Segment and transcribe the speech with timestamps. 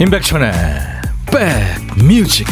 [0.00, 0.50] 임백천의
[1.26, 2.46] 백뮤직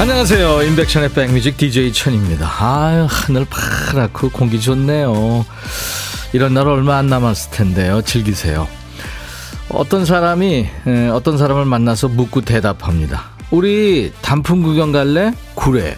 [0.00, 0.62] 안녕하세요.
[0.62, 2.50] 임백천의 백뮤직 DJ 천입니다.
[2.60, 5.44] 아유 하늘 파랗고 공기 좋네요
[6.32, 8.02] 이런 날 얼마 안 남았을 텐데요.
[8.02, 8.66] 즐기세요.
[9.68, 10.66] 어떤 사람이
[11.12, 13.24] 어떤 사람을 만나서 묻고 대답합니다.
[13.50, 15.32] 우리 단풍 구경 갈래?
[15.54, 15.96] 구례.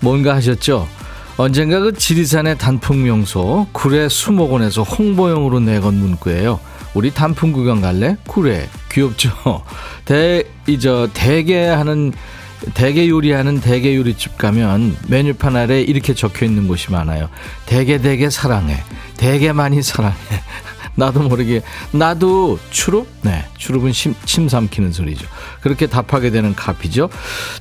[0.00, 0.88] 뭔가 하셨죠?
[1.36, 6.60] 언젠가 그 지리산의 단풍 명소 구례 수목원에서 홍보용으로 내건 문구예요.
[6.94, 8.16] 우리 단풍 구경 갈래?
[8.26, 8.68] 구례.
[8.90, 9.30] 귀엽죠?
[10.04, 12.12] 대, 이저 대게 하는
[12.74, 17.28] 대게 요리하는 대게 요리집 가면 메뉴판 아래 이렇게 적혀 있는 곳이 많아요.
[17.66, 18.82] 대게 대게 사랑해.
[19.16, 20.16] 되게 많이 사랑해.
[20.98, 25.26] 나도 모르게 나도 추룹 네 추룹은 침, 침 삼키는 소리죠
[25.60, 27.08] 그렇게 답하게 되는 카피죠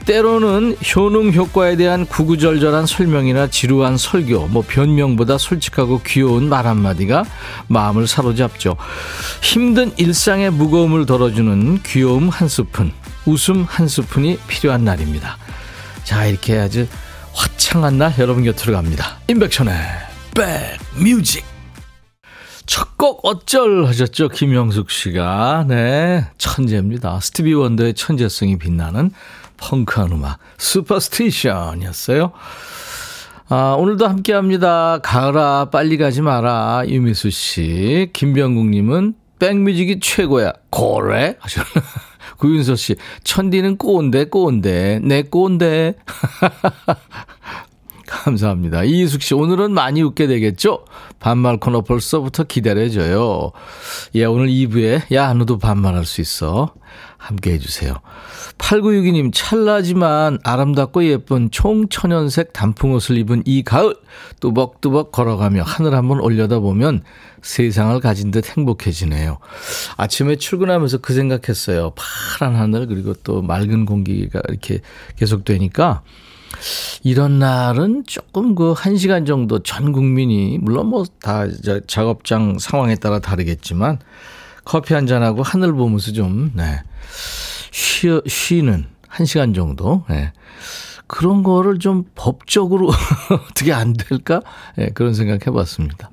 [0.06, 7.25] 때로는 효능 효과에 대한 구구절절한 설명이나 지루한 설교 뭐 변명보다 솔직하고 귀여운 말 한마디가
[7.68, 8.75] 마음을 사로잡죠
[9.42, 12.92] 힘든 일상의 무거움을 덜어주는 귀여움 한 스푼
[13.28, 15.38] 웃음 한 스푼이 필요한 날입니다
[16.03, 16.88] 자 이렇게 아주
[17.34, 19.73] 화창한 날 여러분 곁으로 갑니다 임백천의
[20.34, 21.45] 백뮤직
[22.66, 29.11] 첫 곡 어쩔 하셨죠 김영숙 씨가 네 천재입니다 스티비 원더의 천재성이 빛나는
[29.58, 32.31] 펑크한 음악 슈퍼스테이션이었어요
[33.50, 35.00] 아, 오늘도 함께 합니다.
[35.02, 36.84] 가을아, 빨리 가지 마라.
[36.86, 38.09] 유미수 씨.
[38.12, 40.52] 김병국 님은 백뮤직이 최고야.
[40.69, 41.38] 고래?
[41.39, 41.69] 하셨나?
[42.38, 42.95] 구윤서 씨.
[43.23, 45.00] 천디는 꼬운데, 꼬운데.
[45.03, 45.95] 내 꼬운데.
[48.07, 48.84] 감사합니다.
[48.85, 50.85] 이희숙 씨, 오늘은 많이 웃게 되겠죠?
[51.19, 53.51] 반말 코너 벌써부터 기다려져요.
[54.16, 56.73] 예, 오늘 2부에, 야, 너도 반말할 수 있어.
[57.17, 57.94] 함께 해주세요.
[58.57, 63.95] 8962님, 찰나지만 아름답고 예쁜 총천연색 단풍옷을 입은 이 가을,
[64.39, 67.03] 뚜벅뚜벅 걸어가며 하늘 한번 올려다보면
[67.41, 69.39] 세상을 가진 듯 행복해지네요.
[69.97, 71.94] 아침에 출근하면서 그 생각했어요.
[71.95, 74.81] 파란 하늘, 그리고 또 맑은 공기가 이렇게
[75.17, 76.03] 계속되니까,
[77.03, 81.45] 이런 날은 조금 그한 시간 정도 전 국민이 물론 뭐 다
[81.88, 84.00] 작업장 상황에 따라 다르겠지만
[84.67, 86.81] 커피 한 잔하고 하늘 보면서 좀 네.
[87.72, 90.33] 쉬, 쉬는 한 시간 정도 네.
[91.07, 92.89] 그런 거를 좀 법적으로
[93.50, 94.41] 어떻게 안 될까?
[94.75, 96.11] 네, 그런 생각 해봤습니다.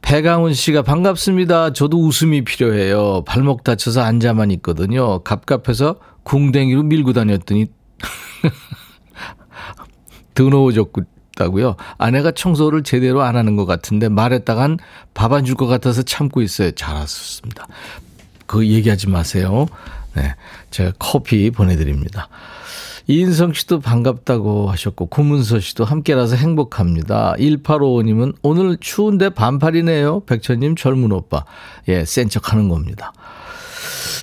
[0.00, 1.72] 배강훈 씨가 반갑습니다.
[1.72, 3.24] 저도 웃음이 필요해요.
[3.26, 5.18] 발목 다쳐서 앉아만 있거든요.
[5.24, 7.66] 갑갑해서 궁뎅이로 밀고 다녔더니
[10.34, 10.92] 더러워졌
[11.40, 11.76] 다고요.
[11.98, 14.78] 아내가 청소를 제대로 안 하는 것 같은데 말했다간
[15.14, 16.70] 밥 안 줄 것 같아서 참고 있어요.
[16.72, 17.66] 잘하셨습니다.
[18.46, 19.66] 그 얘기하지 마세요.
[20.14, 20.34] 네.
[20.70, 22.28] 제가 커피 보내드립니다.
[23.06, 27.34] 이인성 씨도 반갑다고 하셨고, 구문서 씨도 함께라서 행복합니다.
[27.38, 30.20] 1855님은 오늘 추운데 반팔이네요.
[30.26, 31.44] 백천님 젊은 오빠.
[31.88, 33.12] 예, 센 척 하는 겁니다.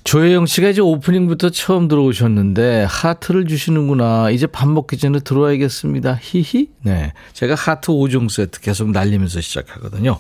[0.08, 4.30] 조혜영 씨가 이제 오프닝부터 처음 들어오셨는데 하트를 주시는구나.
[4.30, 6.20] 이제 밥 먹기 전에 들어와야겠습니다.
[6.22, 6.70] 히히.
[6.84, 7.12] 네.
[7.34, 10.18] 제가 하트 5종 세트 계속 날리면서 시작하거든요.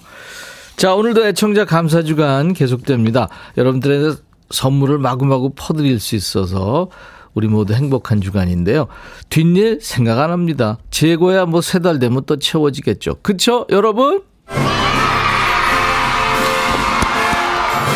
[0.76, 3.30] 자, 오늘도 애청자 감사 주간 계속됩니다.
[3.58, 4.16] 여러분들의
[4.50, 6.90] 선물을 마구마구 퍼드릴 수 있어서
[7.34, 8.88] 우리 모두 행복한 주간인데요.
[9.30, 10.80] 뒷일 생각 안 합니다.
[10.92, 13.20] 재고야 뭐 세 달 되면 또 채워지겠죠.
[13.22, 14.22] 그쵸, 여러분?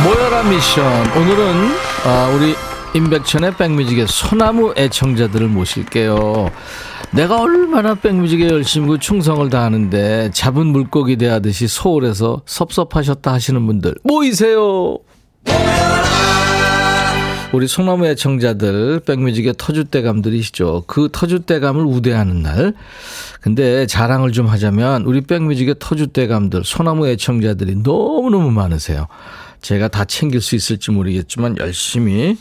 [0.03, 0.84] 모여라 미션.
[1.16, 1.72] 오늘은
[2.06, 2.56] 아, 우리
[2.95, 6.50] 임백천의 백뮤직의 소나무 애청자들을 모실게요.
[7.12, 14.98] 내가 얼마나 백뮤직에 열심히 충성을 다하는데 잡은 물고기 대하듯이 소홀해서 섭섭하셨다 하시는 분들 모이세요.
[17.53, 20.86] 우리 소나무 애청자들 백뮤직의 터줏대감들이시죠.
[20.88, 22.74] 그 터줏대감을 우대하는 날.
[23.42, 29.07] 근데 자랑을 좀 하자면 우리 백뮤직의 터줏대감들 소나무 애청자들이 너무너무 많으세요.
[29.62, 32.38] 제가 다 챙길 수 있을지 모르겠지만 열심히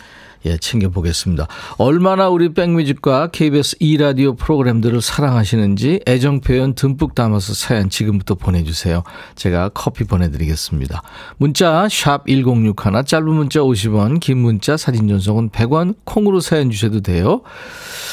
[0.47, 1.47] 예, 챙겨보겠습니다.
[1.77, 9.03] 얼마나 우리 백뮤직과 KBS 2라디오 프로그램들을 사랑하시는지 애정 표현 듬뿍 담아서 사연 지금부터 보내주세요.
[9.35, 11.03] 제가 커피 보내드리겠습니다.
[11.37, 17.43] 문자 1061, 짧은 문자 50원, 긴 문자 사진 전송은 100원, 콩으로 사연 주셔도 돼요.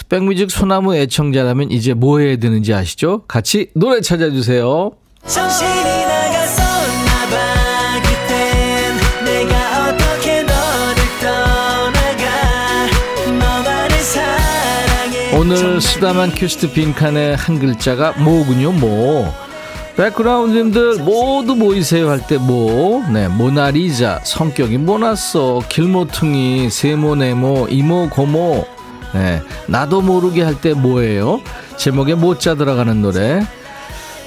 [0.10, 3.24] 백뮤직 소나무 애청자라면 이제 뭐 해야 되는지 아시죠?
[3.28, 4.92] 같이 노래 찾아주세요.
[5.26, 6.17] 정신이
[15.38, 19.32] 오늘 쓰다만 큐스트 빈칸의 한 글자가 뭐군요, 뭐.
[19.96, 28.66] 백그라운드님들 모두 모이세요 할 때 뭐, 네, 모나리자, 성격이 모났어, 길모퉁이, 세모, 네모, 이모, 고모,
[29.14, 31.42] 네, 나도 모르게 할 때 뭐예요?
[31.78, 33.42] 제목에 모자 들어가는 노래.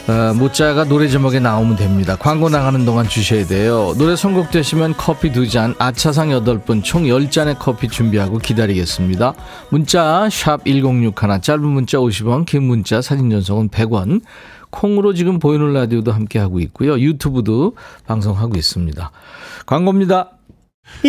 [0.09, 2.17] 어, 모자가 노래 제목에 나오면 됩니다.
[2.17, 3.95] 광고 나가는 동안 주셔야 돼요.
[3.97, 9.35] 노래 선곡되시면 커피 두 잔, 아차상 여덟 분, 총 열잔의 커피 준비하고 기다리겠습니다.
[9.71, 14.23] 문자 샵 1061, 짧은 문자 50원, 긴 문자 사진 전송은 100원.
[14.71, 16.99] 콩으로 지금 보이는 라디오도 함께하고 있고요.
[16.99, 17.77] 유튜브도
[18.07, 19.11] 방송하고 있습니다.
[19.67, 20.31] 광고입니다.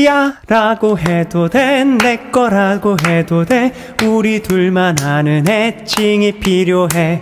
[0.06, 3.74] 야 라고 해도 돼 내 거라고 해도 돼
[4.06, 7.22] 우리 둘만 아는 애칭이 필요해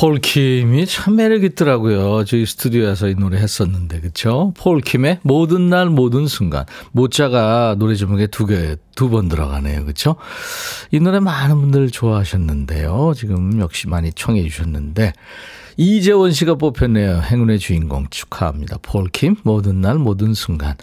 [0.00, 2.24] 폴킴이 참 매력 있더라고요.
[2.24, 4.54] 저희 스튜디오에서 이 노래 했었는데, 그쵸?
[4.56, 6.64] 폴킴의 모든 날 모든 순간.
[6.92, 9.84] 모자가 노래 제목에 두 개, 두 번 들어가네요.
[9.84, 10.16] 그쵸?
[10.90, 13.12] 이 노래 많은 분들 좋아하셨는데요.
[13.14, 15.12] 지금 역시 많이 청해 주셨는데,
[15.76, 17.20] 이재원 씨가 뽑혔네요.
[17.20, 18.78] 행운의 주인공 축하합니다.
[18.80, 20.76] 폴킴, 모든 날 모든 순간.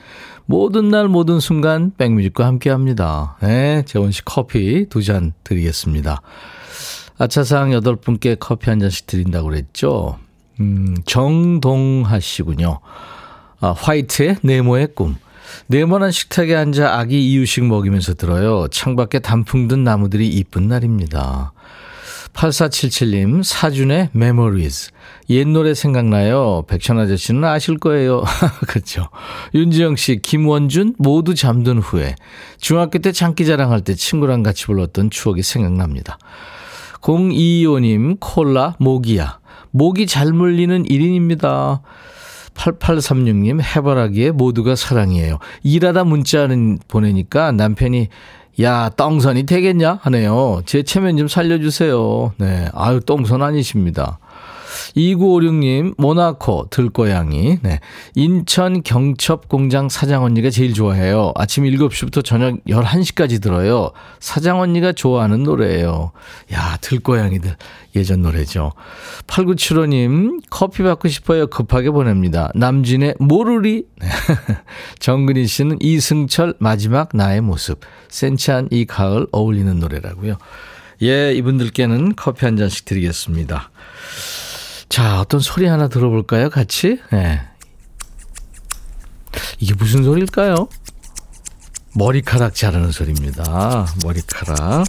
[0.46, 3.36] 모든 날 모든 순간 백뮤직과 함께 합니다.
[3.42, 6.22] 네, 재원 씨 커피 두 잔 드리겠습니다.
[7.18, 10.19] 아차상 여덟 분께 커피 한 잔씩 드린다고 그랬죠.
[10.60, 12.80] 음, 정동하 씨군요.
[13.60, 15.16] 아, 화이트의 네모의 꿈.
[15.68, 18.68] 네모난 식탁에 앉아 아기 이유식 먹이면서 들어요.
[18.69, 21.54] 창밖에 단풍 든 나무들이 이쁜 날입니다.
[22.34, 24.92] 8477님, 사준의 Memories.
[25.30, 26.66] 옛 노래 생각나요.
[26.68, 28.24] 백천 아저씨는 아실 거예요.
[28.68, 29.10] 그렇죠.
[29.56, 32.14] 윤지영 씨, 김원준, 모두 잠든 후에.
[32.60, 36.19] 중학교 때 장기 자랑 할 때 친구랑 같이 불렀던 추억이 생각납니다.
[37.02, 39.40] 0225님, 콜라, 모기야.
[39.72, 41.82] 모기 잘 물리는 1인입니다.
[42.56, 45.38] 8836님, 해바라기에 모두가 사랑이에요.
[45.64, 48.08] 일하다 문자는 보내니까 남편이
[48.62, 50.00] 야, 똥선이 되겠냐?
[50.02, 50.64] 하네요.
[50.66, 52.34] 제 체면 좀 살려주세요.
[52.38, 52.68] 네.
[52.74, 54.18] 아유, 똥선 아니십니다.
[54.95, 57.60] 2956님, 모나코, 들고양이.
[57.62, 57.80] 네.
[58.16, 61.34] 인천 경첩 공장 사장 언니가 제일 좋아해요.
[61.36, 63.92] 아침 7시부터 저녁 11시까지 들어요.
[64.19, 66.12] 사장 언니가 좋아하는 노래예요.
[66.54, 67.56] 야, 들고양이들.
[67.95, 68.74] 예전 노래죠.
[69.28, 71.48] 8975님, 커피 받고 싶어요.
[71.48, 72.51] 급하게 보냅니다.
[72.56, 73.86] 남진의 모르리.
[75.00, 77.80] 정근희 씨는 이승철 마지막 나의 모습.
[78.10, 80.38] 센치한 이 가을 어울리는 노래라고요.
[81.04, 83.69] 예, 이분들께는 커피 한 잔씩 드리겠습니다.
[84.89, 86.50] 자, 어떤 소리 하나 들어볼까요?
[86.50, 87.00] 같이?
[87.12, 87.42] 네.
[89.60, 90.68] 이게 무슨 소리일까요?
[91.94, 93.88] 머리카락 자르는 소리입니다.
[94.04, 94.86] 머리카락.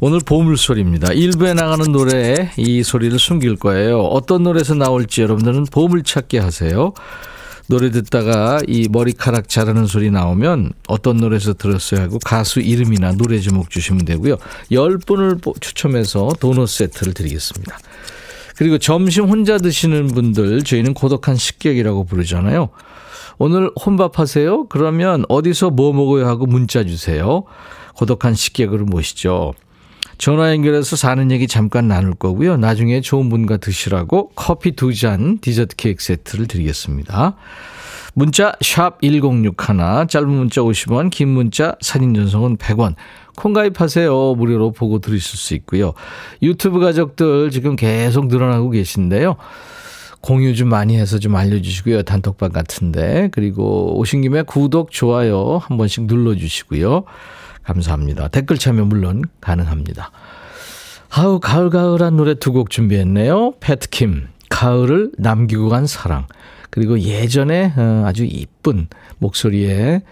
[0.00, 1.12] 오늘 보물소리입니다.
[1.12, 4.00] 일부에 나가는 노래에 이 소리를 숨길 거예요.
[4.00, 6.92] 어떤 노래에서 나올지 여러분들은 보물찾기 하세요.
[7.66, 13.68] 노래 듣다가 이 머리카락 자르는 소리 나오면 어떤 노래에서 들었어요 하고 가수 이름이나 노래 제목
[13.68, 14.36] 주시면 되고요.
[14.70, 17.78] 10분을 추첨해서 도넛 세트를 드리겠습니다.
[18.58, 22.70] 그리고 점심 혼자 드시는 분들 저희는 고독한 식객이라고 부르잖아요.
[23.38, 24.66] 오늘 혼밥 하세요?
[24.66, 27.44] 그러면 어디서 뭐 먹어요 하고 문자 주세요.
[27.94, 29.54] 고독한 식객으로 모시죠.
[30.18, 32.56] 전화 연결해서 사는 얘기 잠깐 나눌 거고요.
[32.56, 37.36] 나중에 좋은 분과 드시라고 커피 두 잔 디저트 케이크 세트를 드리겠습니다.
[38.18, 42.96] 문자 샵 1061, 짧은 문자 50원, 긴 문자 사진 전송은 100원.
[43.36, 44.34] 콩 가입하세요.
[44.34, 45.92] 무료로 보고 들으실 수 있고요.
[46.42, 49.36] 유튜브 가족들 지금 계속 늘어나고 계신데요.
[50.20, 52.02] 공유 좀 많이 해서 좀 알려주시고요.
[52.02, 53.28] 단톡방 같은데.
[53.30, 57.04] 그리고 오신 김에 구독, 좋아요 한 번씩 눌러주시고요.
[57.62, 58.26] 감사합니다.
[58.26, 60.10] 댓글 참여 물론 가능합니다.
[61.10, 63.52] 아우, 가을가을한 노래 두 곡 준비했네요.
[63.60, 66.26] 패트킴, 가을을 남기고 간 사랑.
[66.70, 70.02] 그리고 예전에 어, 아주 이쁜 목소리의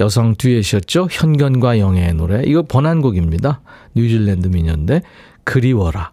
[0.00, 1.08] 여성 듀엣이었죠.
[1.10, 2.42] 현견과 영애의 노래.
[2.44, 3.60] 이거 번안곡입니다.
[3.94, 5.02] 뉴질랜드 미녀인데
[5.44, 6.12] 그리워라.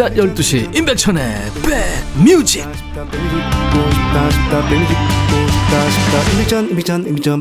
[0.00, 1.22] 낮 12시 임백천의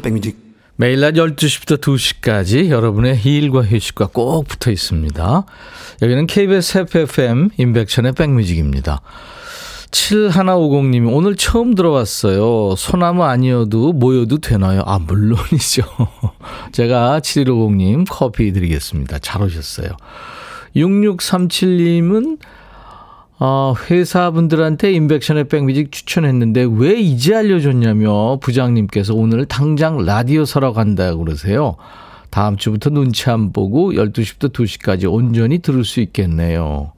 [0.01, 0.35] 백뮤직
[0.75, 5.45] 매일 낮 12시부터 2시까지 여러분의 일과 휴식과 꼭 붙어 있습니다.
[6.01, 8.99] 여기는 KBS FFM 인백천의 백뮤직입니다.
[9.91, 12.75] 7150님이 오늘 처음 들어왔어요.
[12.75, 14.83] 소나무 아니어도 모여도 되나요?
[14.85, 15.83] 아, 물론이죠.
[16.73, 19.19] 제가 7150님 커피 드리겠습니다.
[19.19, 19.91] 잘 오셨어요.
[20.75, 22.39] 6637님은
[23.41, 31.77] 어, 회사분들한테 인백션의 백뮤직 추천했는데 왜 이제 알려줬냐며 부장님께서 오늘 당장 라디오 서러 간다고 그러세요.
[32.31, 36.91] 다음 주부터 눈치 안 보고 12시부터 2시까지 온전히 들을 수 있겠네요.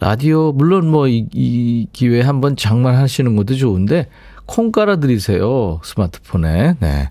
[0.00, 4.08] 라디오, 물론 뭐, 이, 이 기회에 한번 장만하시는 것도 좋은데,
[4.44, 5.80] 콩 깔아드리세요.
[5.82, 6.74] 스마트폰에.
[6.80, 7.08] 네.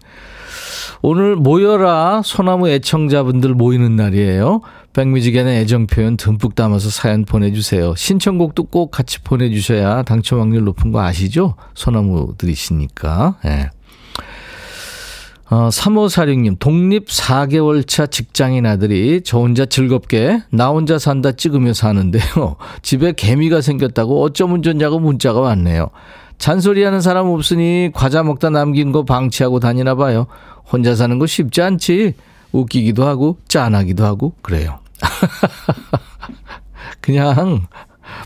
[1.01, 4.61] 오늘 모여라 소나무 애청자분들 모이는 날이에요.
[4.93, 7.95] 백뮤직에는 애정 표현 듬뿍 담아서 사연 보내주세요.
[7.95, 11.55] 신청곡도 꼭 같이 보내주셔야 당첨 확률 높은 거 아시죠?
[11.73, 13.37] 소나무들이시니까.
[13.45, 13.69] 예.
[15.49, 22.55] 어, 3546님, 독립 4개월 차 직장인 아들이 저 혼자 즐겁게 나 혼자 산다 찍으며 사는데요.
[22.81, 25.89] 집에 개미가 생겼다고 어쩌면 좋냐고 문자가 왔네요.
[26.39, 30.25] 잔소리하는 사람 없으니 과자 먹다 남긴 거 방치하고 다니나 봐요.
[30.71, 32.13] 혼자 사는 거 쉽지 않지.
[32.51, 34.79] 웃기기도 하고 짠하기도 하고 그래요.
[37.01, 37.67] 그냥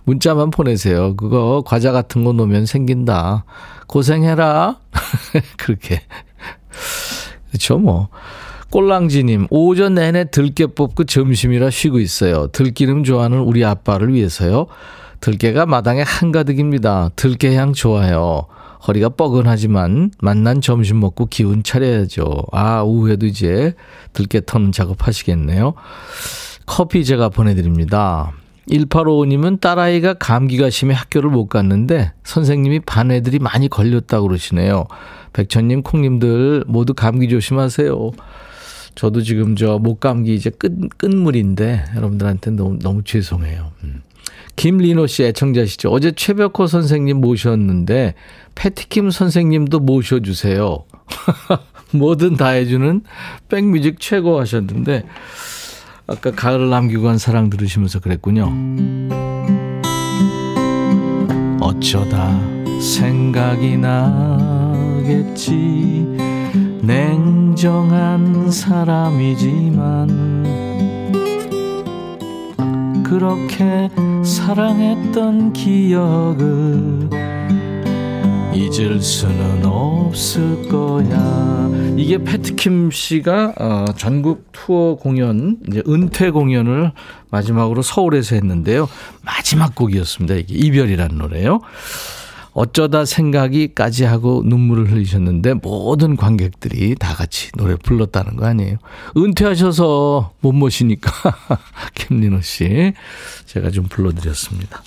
[0.04, 1.16] 문자만 보내세요.
[1.16, 3.46] 그거 과자 같은 거 놓으면 생긴다.
[3.88, 4.80] 고생해라.
[5.58, 6.02] 그렇게.
[7.50, 8.10] 그렇죠, 뭐.
[8.70, 12.48] 꼴랑지님, 오전 내내 들깨 뽑고 점심이라 쉬고 있어요.
[12.48, 14.68] 들기름 좋아하는 우리 아빠를 위해서요.
[15.22, 17.12] 들깨가 마당에 한가득입니다.
[17.16, 18.46] 들깨향 좋아요.
[18.86, 22.44] 허리가 뻐근하지만 만난 점심 먹고 기운 차려야죠.
[22.52, 23.74] 아, 오후에도 이제
[24.14, 25.74] 들깨 터는 작업 하시겠네요.
[26.66, 28.34] 커피 제가 보내드립니다.
[28.70, 34.86] 1855님은 딸아이가 감기가 심해 학교를 못 갔는데 선생님이 반 애들이 많이 걸렸다고 그러시네요.
[35.34, 38.12] 백천님, 콩님들 모두 감기 조심하세요.
[38.96, 43.72] 저도 지금 저 목감기 이제 끝, 끝물인데 여러분들한테 너무, 너무 죄송해요.
[43.84, 44.02] 음.
[44.58, 45.90] 김리노 씨 애청자시죠?
[45.90, 48.16] 어제 최백호 선생님 모셨는데
[48.56, 50.84] 패티킴 선생님도 모셔주세요.
[51.94, 53.02] 뭐든 다 해주는
[53.48, 55.04] 백뮤직 최고 하셨는데
[56.08, 58.52] 아까 가을을 남기고 간 사랑 들으시면서 그랬군요.
[61.62, 62.38] 어쩌다
[62.82, 65.54] 생각이 나겠지
[66.82, 70.08] 냉정한 사람이지만
[73.10, 73.90] 그렇게
[74.24, 77.10] 사랑했던 기억을
[78.54, 81.70] 잊을 수는 없을 거야.
[81.96, 86.92] 이게 패트킴 씨가 어, 전국 투어 공연, 이제 은퇴 공연을
[87.30, 88.90] 마지막으로 서울에서 했는데요.
[89.22, 90.36] 마지막 곡이었습니다.
[90.36, 91.62] 이게 이별이라는 노래요.
[92.58, 98.78] 어쩌다 생각이까지 하고 눈물을 흘리셨는데 모든 관객들이 다 같이 노래 불렀다는 거 아니에요.
[99.16, 101.12] 은퇴하셔서 못 모시니까
[101.94, 102.94] 김민호 씨
[103.46, 104.82] 제가 좀 불러드렸습니다.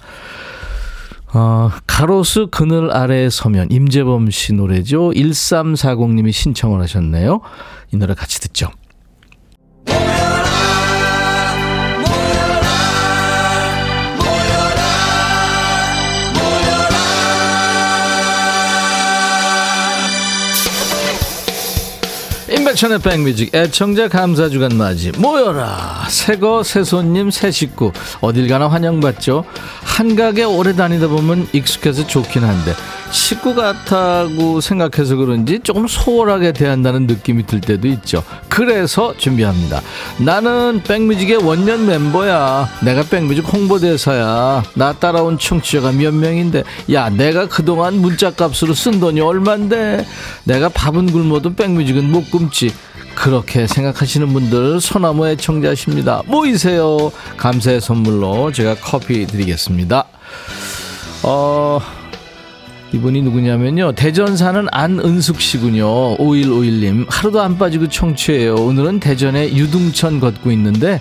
[1.32, 5.10] 어, 가로수 그늘 아래에 서면 임재범 씨 노래죠.
[5.10, 7.40] 1340님이 신청을 하셨네요.
[7.92, 8.68] 이 노래 같이 듣죠.
[22.70, 26.06] 임백천의 백뮤직 애청자 감사 주간 맞이 모여라.
[26.08, 27.92] 새거 새손님 새식구.
[28.20, 29.44] 어딜 가나 환영받죠.
[29.82, 32.74] 한가게 오래 다니다 보면 익숙해서 좋긴 한데
[33.10, 39.80] 식구 같다고 생각해서 그런지 조금 소홀하게 대한다는 느낌이 들 때도 있죠 그래서 준비합니다
[40.18, 46.62] 나는 백뮤직의 원년 멤버야 내가 백뮤직 홍보대사야 나 따라온 청취자가 몇 명인데
[46.92, 50.06] 야 내가 그동안 문자 값으로 쓴 돈이 얼만데
[50.44, 52.72] 내가 밥은 굶어도 백뮤직은 못 굶지
[53.14, 56.22] 그렇게 생각하시는 분들 소나무 애청자십니다.
[56.26, 57.12] 모이세요.
[57.36, 60.04] 감사의 선물로 제가 커피 드리겠습니다.
[61.22, 61.80] 어,
[62.92, 63.92] 이분이 누구냐면요.
[63.92, 66.16] 대전 사는 안은숙 씨군요.
[66.16, 67.06] 5151님.
[67.08, 68.56] 하루도 안 빠지고 청취해요.
[68.56, 71.00] 오늘은 대전에 유등천 걷고 있는데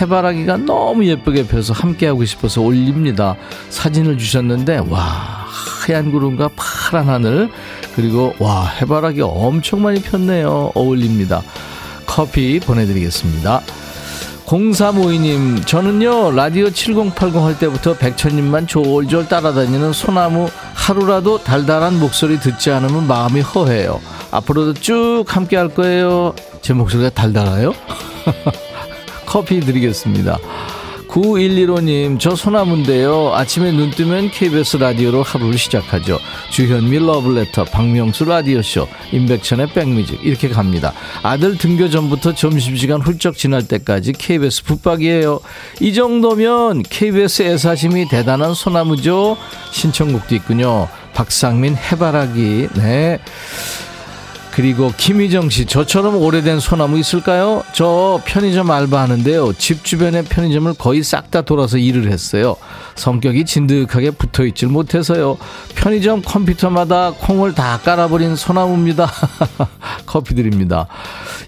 [0.00, 3.36] 해바라기가 너무 예쁘게 펴서 함께하고 싶어서 올립니다.
[3.70, 5.46] 사진을 주셨는데, 와,
[5.86, 7.50] 하얀 구름과 파란 하늘,
[7.94, 10.72] 그리고 와, 해바라기 엄청 많이 폈네요.
[10.74, 11.42] 어울립니다.
[12.06, 13.60] 커피 보내드리겠습니다.
[14.48, 23.06] 0352님, 저는요, 라디오 7080 할 때부터 백천님만 졸졸 따라다니는 소나무 하루라도 달달한 목소리 듣지 않으면
[23.06, 24.00] 마음이 허해요.
[24.30, 26.34] 앞으로도 쭉 함께 할 거예요.
[26.62, 27.74] 제 목소리가 달달해요?
[29.26, 30.38] 커피 드리겠습니다.
[31.08, 33.32] 9115님, 저 소나무인데요.
[33.34, 36.18] 아침에 눈 뜨면 KBS 라디오로 하루를 시작하죠.
[36.50, 40.92] 주현미 러블레터, 박명수 라디오쇼, 임백천의 백뮤직, 이렇게 갑니다.
[41.22, 45.40] 아들 등교 전부터 점심시간 훌쩍 지날 때까지 KBS 붙박이에요.
[45.80, 49.36] 이 정도면 KBS 애사심이 대단한 소나무죠.
[49.72, 50.88] 신청곡도 있군요.
[51.14, 53.18] 박상민 해바라기, 네.
[54.58, 57.62] 그리고 김희정 씨, 저처럼 오래된 소나무 있을까요?
[57.72, 59.52] 저 편의점 알바하는데요.
[59.52, 62.56] 집 주변의 편의점을 거의 싹 다 돌아서 일을 했어요.
[62.96, 65.36] 성격이 진득하게 붙어 있질 못해서요.
[65.76, 69.12] 편의점 컴퓨터마다 콩을 다 깔아버린 소나무입니다.
[70.06, 70.88] 커피 드립니다.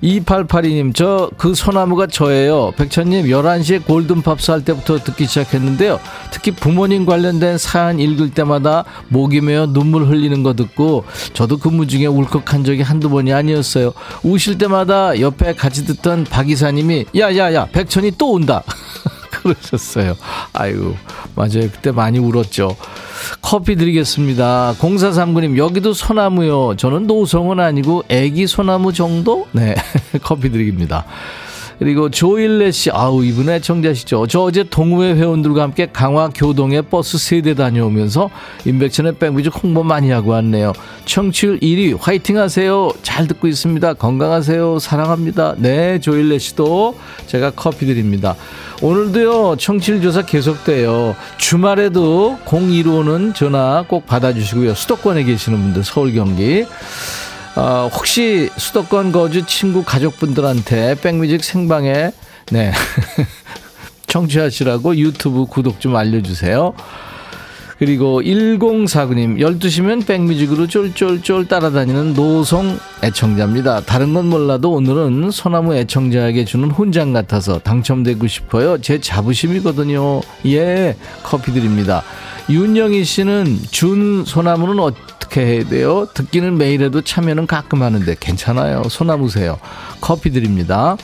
[0.02, 2.72] 2882님, 저 그 소나무가 저예요.
[2.76, 5.98] 백천님, 11시에 골든팝스 할 때부터 듣기 시작했는데요.
[6.30, 12.06] 특히 부모님 관련된 사연 읽을 때마다 목이 메어 눈물 흘리는 거 듣고 저도 근무 중에
[12.06, 13.92] 울컥한 적이 한두 번이 아니었어요.
[14.22, 18.62] 우실 때마다 옆에 같이 듣던 박 이사님이 야야야 백천이 또 온다.
[19.30, 20.16] 그러셨어요.
[20.52, 20.94] 아유,
[21.34, 21.70] 맞아요.
[21.72, 22.76] 그때 많이 울었죠.
[23.40, 24.74] 커피 드리겠습니다.
[24.78, 26.76] 0439님, 여기도 소나무요.
[26.76, 29.46] 저는 노성은 아니고 애기 소나무 정도?
[29.52, 29.74] 네,
[30.22, 31.04] 커피 드립니다.
[31.80, 37.54] 그리고 조일레 씨, 아우, 이분 의청자시죠 저 어제 동호회 회원들과 함께 강화 교동에 버스 세대
[37.54, 38.28] 다녀오면서
[38.66, 40.74] 인백천의 백뮤직 홍보 많이 하고 왔네요.
[41.06, 42.90] 청취율 1위 화이팅 하세요.
[43.02, 43.94] 잘 듣고 있습니다.
[43.94, 44.78] 건강하세요.
[44.78, 45.54] 사랑합니다.
[45.56, 48.36] 네, 조일레 씨도 제가 커피 드립니다.
[48.82, 51.16] 오늘도요, 청취율 조사 계속돼요.
[51.38, 54.74] 주말에도 0215는 전화 꼭 받아주시고요.
[54.74, 56.66] 수도권에 계시는 분들, 서울 경기.
[57.56, 62.12] 어, 혹시 수도권 거주 친구 가족분들한테 백뮤직 생방에
[62.52, 62.72] 네
[64.06, 66.74] 청취하시라고 유튜브 구독 좀 알려주세요.
[67.78, 73.80] 그리고 1049님 12시면 백뮤직으로 쫄쫄쫄 따라다니는 노송 애청자입니다.
[73.80, 78.78] 다른 건 몰라도 오늘은 소나무 애청자에게 주는 훈장 같아서 당첨되고 싶어요.
[78.82, 80.20] 제 자부심이거든요.
[80.44, 82.02] 예 커피 드립니다.
[82.50, 86.08] 윤영희 씨는 준 소나무는 어떻게 해야 돼요?
[86.12, 88.82] 듣기는 매일 해도 참여는 가끔 하는데 괜찮아요.
[88.88, 89.58] 소나무세요.
[90.00, 90.96] 커피 드립니다.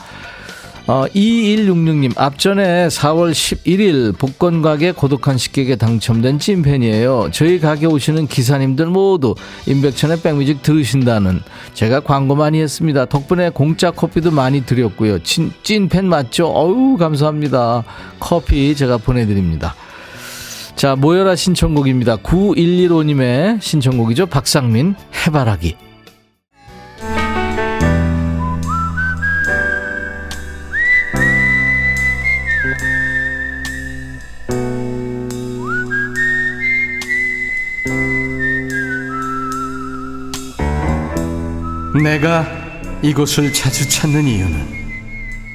[0.87, 7.29] 어, 2166님, 앞전에 4월 11일 복권가게 고독한 식객에 당첨된 찐팬이에요.
[7.31, 9.35] 저희 가게 오시는 기사님들 모두
[9.67, 11.41] 임백천의 백뮤직 들으신다는
[11.73, 13.05] 제가 광고 많이 했습니다.
[13.05, 15.23] 덕분에 공짜 커피도 많이 드렸고요.
[15.23, 16.47] 찐, 찐팬 맞죠?
[16.47, 17.83] 어우, 감사합니다.
[18.19, 19.75] 커피 제가 보내드립니다.
[20.77, 22.17] 자, 모여라 신청곡입니다.
[22.17, 24.27] 9115님의 신청곡이죠.
[24.27, 24.93] 박상민,
[25.25, 25.75] 해바라기.
[42.03, 42.45] 내가
[43.01, 44.67] 이곳을 자주 찾는 이유는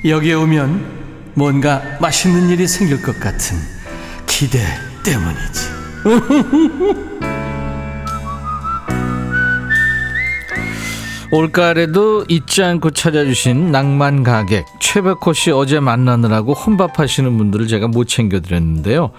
[0.05, 3.57] 여기에 오면 뭔가 맛있는 일이 생길 것 같은
[4.27, 4.59] 기대
[5.03, 5.69] 때문이지.
[11.33, 19.13] 올가을에도 잊지 않고 찾아주신 낭만 가객 최백호 씨 어제 만나느라고 혼밥하시는 분들을 제가 못 챙겨드렸는데요.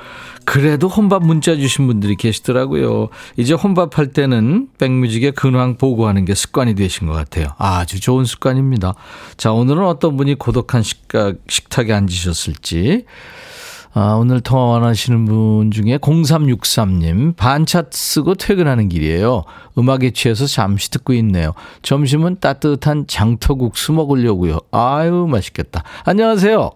[0.45, 3.09] 그래도 혼밥 문자 주신 분들이 계시더라고요.
[3.37, 7.47] 이제 혼밥할 때는 백뮤직의 근황 보고하는 게 습관이 되신 것 같아요.
[7.57, 8.93] 아주 좋은 습관입니다.
[9.35, 13.05] 자 오늘은 어떤 분이 고독한 식각, 식탁에 앉으셨을지
[13.95, 19.43] 아, 오늘 통화 원하시는 분 중에 0363님, 반차 쓰고 퇴근하는 길이에요.
[19.77, 21.51] 음악에 취해서 잠시 듣고 있네요.
[21.83, 24.57] 점심은 따뜻한 장터국수 먹으려고요.
[24.71, 25.83] 아유, 맛있겠다.
[26.05, 26.71] 안녕하세요.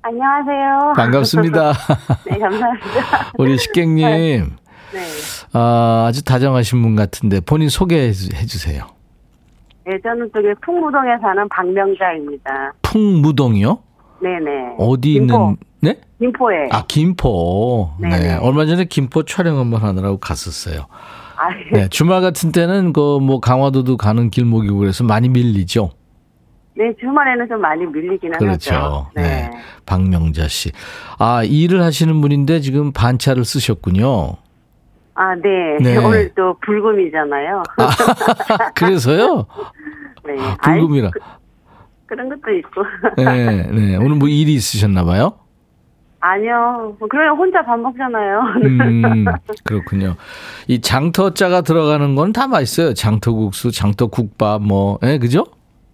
[0.00, 0.94] 안녕하세요.
[0.96, 1.72] 반갑습니다.
[2.30, 3.32] 네, 감사합니다.
[3.36, 4.56] 우리 식객님.
[4.94, 5.00] 네.
[5.52, 8.86] 아, 아주 다정하신 분 같은데 본인 소개해 주세요.
[9.84, 12.72] 네, 저는 저기 풍무동에 사는 박명자입니다.
[12.80, 13.78] 풍무동이요?
[14.22, 14.76] 네네.
[14.78, 15.34] 어디 김포.
[15.34, 15.67] 있는, 네?
[16.18, 16.68] 김포에.
[16.72, 17.90] 아, 김포.
[18.00, 18.18] 네네.
[18.18, 18.34] 네.
[18.36, 20.86] 얼마 전에 김포 촬영 한번 하느라고 갔었어요.
[21.36, 21.70] 아, 예.
[21.82, 21.88] 네.
[21.88, 25.90] 주말 같은 때는 그 뭐 강화도도 가는 길목이고 그래서 많이 밀리죠.
[26.76, 28.74] 네, 주말에는 좀 많이 밀리긴 그렇죠.
[28.74, 29.06] 하죠.
[29.16, 29.22] 네.
[29.22, 29.50] 네.
[29.86, 30.70] 박명자 씨.
[31.18, 34.34] 아, 일을 하시는 분인데 지금 반차를 쓰셨군요.
[35.14, 35.78] 아, 네.
[35.82, 35.96] 네.
[36.04, 37.62] 오늘 또 불금이잖아요.
[37.78, 39.46] 아, 그래서요?
[40.26, 40.36] 네.
[40.40, 41.06] 아, 불금이라.
[41.06, 41.20] 아이, 그,
[42.06, 42.82] 그런 것도 있고.
[43.16, 43.96] 네, 네.
[43.96, 45.32] 오늘 뭐 일이 있으셨나 봐요?
[46.20, 46.96] 아니요.
[47.08, 47.30] 그래요.
[47.32, 48.40] 혼자 밥 먹잖아요.
[48.64, 49.24] 음,
[49.64, 50.16] 그렇군요.
[50.66, 52.92] 이 장터자가 들어가는 건 다 맛있어요.
[52.94, 55.46] 장터국수, 장터국밥, 뭐, 예, 그죠?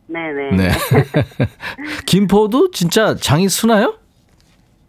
[0.06, 0.56] 네네.
[0.56, 0.70] 네.
[2.06, 3.94] 김포도 진짜 장이 쓰나요?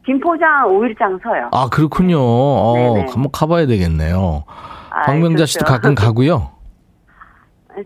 [0.05, 1.49] 김포장 5일장 서요.
[1.51, 2.17] 아, 그렇군요.
[2.19, 3.11] 어, 네네.
[3.11, 4.43] 한번 가봐야 되겠네요.
[4.89, 5.73] 아, 박명자 씨도 그렇죠.
[5.81, 6.51] 가끔 가고요.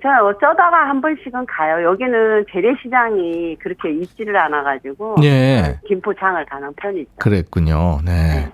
[0.02, 1.84] 저는 어쩌다가 한 번씩은 가요.
[1.84, 5.16] 여기는 재래시장이 그렇게 있지를 않아가지고.
[5.24, 5.80] 예.
[5.88, 7.10] 김포장을 가는 편이죠.
[7.18, 8.00] 그랬군요.
[8.06, 8.52] 네.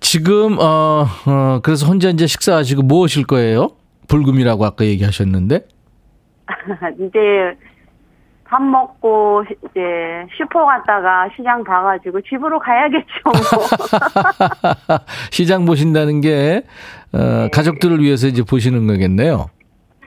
[0.00, 3.70] 지금, 어, 어, 그래서 혼자 이제 식사하시고 뭐 하실 거예요?
[4.08, 5.66] 불금이라고 아까 얘기하셨는데?
[7.00, 7.56] 이제
[8.44, 9.80] 밥 먹고 이제
[10.36, 13.06] 슈퍼 갔다가 시장 봐가지고 집으로 가야겠죠.
[13.24, 13.34] 뭐.
[15.32, 16.62] 시장 보신다는 게,
[17.12, 19.46] 어, 가족들을 위해서 이제 보시는 거겠네요.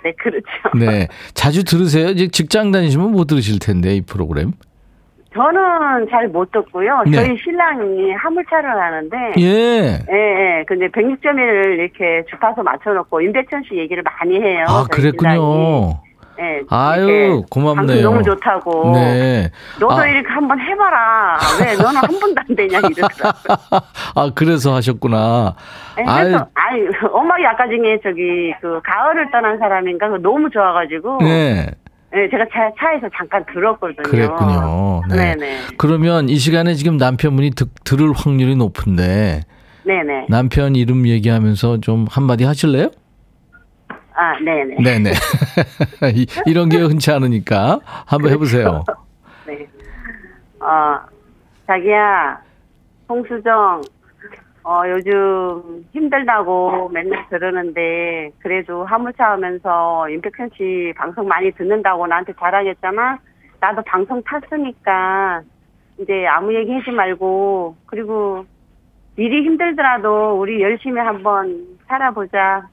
[0.03, 0.45] 네, 그렇죠.
[0.77, 1.07] 네.
[1.33, 2.09] 자주 들으세요?
[2.09, 4.53] 이제 직장 다니시면 못 들으실 텐데, 이 프로그램.
[5.33, 7.03] 저는 잘 못 듣고요.
[7.05, 7.12] 네.
[7.12, 9.17] 저희 신랑이 화물차를 하는데.
[9.38, 9.99] 예.
[10.12, 10.63] 예, 예.
[10.67, 14.65] 근데 106.1을 이렇게 주파수 맞춰놓고 임백천 씨 얘기를 많이 해요.
[14.67, 14.88] 아, 신랑이.
[14.89, 15.29] 그랬군요.
[15.29, 15.33] 예.
[15.35, 15.93] 아유,
[16.39, 17.88] 이렇게 고맙네요.
[17.88, 18.91] 방송 너무 좋다고.
[18.93, 19.52] 네.
[19.80, 20.08] 너도 아.
[20.08, 21.38] 이렇게 한번 해봐라.
[21.62, 23.82] 왜 너는 한 번도 안 되냐 이러더라고요.
[24.15, 25.56] 아, 그래서 하셨구나.
[25.99, 31.19] 예, 아유, 그래서 아니 엄마가 아까 중에 저기 그 가을을 떠난 사람인가 너무 좋아가지고.
[31.21, 31.67] 네.
[32.15, 34.02] 예, 제가 차, 차에서 잠깐 들었거든요.
[34.04, 35.02] 그랬군요.
[35.10, 35.36] 네.
[35.36, 35.58] 네네.
[35.78, 39.41] 그러면 이 시간에 지금 남편분이 듣, 들을 확률이 높은데
[39.84, 40.25] 네네.
[40.28, 42.89] 남편 이름 얘기하면서 좀 한마디 하실래요?
[44.21, 44.75] 아, 네네.
[44.84, 45.12] 네네.
[46.13, 48.84] 이- 이런 게 흔치 않으니까 한번 해보세요.
[49.47, 49.65] 네.
[50.60, 50.99] 어,
[51.65, 52.41] 자기야,
[53.08, 53.82] 홍수정,
[54.65, 60.05] 어, 요즘 힘들다고 맨날 들으는데, 그래도 화물차 하면서
[60.58, 63.19] 씨 방송 많이 듣는다고 나한테 자랑했잖아?
[63.62, 65.43] 나도 방송 탔으니까,
[65.97, 68.43] 이제 아무 얘기 하지 말고, 그리고
[69.15, 72.67] 일이 힘들더라도 우리 열심히 한번 살아보자.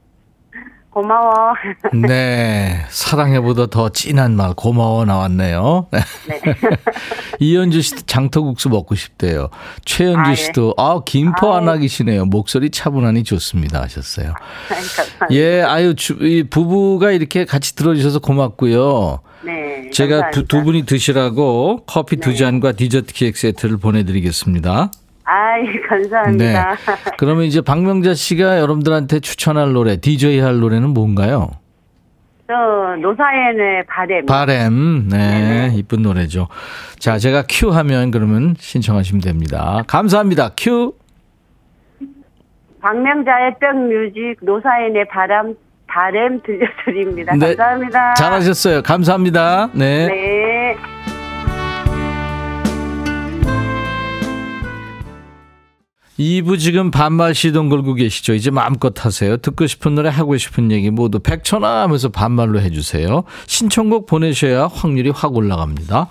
[0.96, 1.52] 고마워.
[2.08, 2.86] 네.
[2.88, 5.88] 사랑해보다 더 진한 말 고마워 나왔네요.
[5.90, 6.00] 네.
[7.38, 9.50] 이현주 씨도 장터국수 먹고 싶대요.
[9.84, 10.34] 최현주 아, 예.
[10.34, 11.58] 씨도 아 김포 아유.
[11.58, 12.24] 안하기시네요.
[12.24, 14.32] 목소리 차분하니 좋습니다 하셨어요.
[15.32, 19.20] 예, 아유 주, 이 부부가 이렇게 같이 들어주셔서 고맙고요.
[19.44, 19.90] 네.
[19.90, 20.64] 제가 두, 두.
[20.64, 22.36] 분이 드시라고 커피 두 네.
[22.36, 24.90] 잔과 디저트 케이크 세트를 보내드리겠습니다.
[25.26, 26.74] 아이, 감사합니다.
[26.76, 26.76] 네.
[27.18, 31.50] 그러면 이제 박명자 씨가 여러분들한테 추천할 노래, DJ 할 노래는 뭔가요?
[32.46, 32.54] 저
[33.02, 34.24] 노사연의 바램.
[34.26, 35.08] 바램.
[35.08, 36.46] 네, 이쁜 노래죠.
[37.00, 39.82] 자, 제가 큐 하면 그러면 신청하시면 됩니다.
[39.88, 40.50] 감사합니다.
[40.56, 40.94] 큐.
[42.80, 45.56] 박명자의 백뮤직 노사연의 바람
[45.88, 47.34] 바램 들려드립니다.
[47.34, 47.56] 네.
[47.56, 48.14] 감사합니다.
[48.14, 48.82] 잘하셨어요.
[48.82, 49.70] 감사합니다.
[49.72, 50.06] 네.
[50.06, 50.76] 네.
[56.18, 58.32] 이부 지금 반말 시동 걸고 계시죠.
[58.32, 59.36] 이제 마음껏 하세요.
[59.36, 63.24] 듣고 싶은 노래 하고 싶은 얘기 모두 백천화 하면서 반말로 해주세요.
[63.46, 66.08] 신청곡 보내셔야 확률이 확 올라갑니다.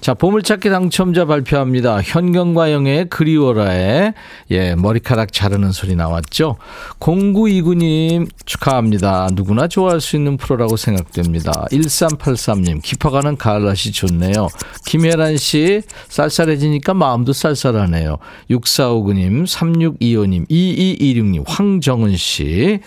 [0.00, 2.00] 자, 보물찾기 당첨자 발표합니다.
[2.00, 4.14] 현경과영의 그리워라에
[4.52, 6.56] 예, 머리카락 자르는 소리 나왔죠.
[7.00, 9.28] 0929님 축하합니다.
[9.32, 11.66] 누구나 좋아할 수 있는 프로라고 생각됩니다.
[11.72, 14.46] 1383님 깊어가는 가을 날씨 좋네요.
[14.86, 18.18] 김혜란 씨 쌀쌀해지니까 마음도 쌀쌀하네요.
[18.50, 22.80] 6459님, 3625님, 2226님, 황정은 씨,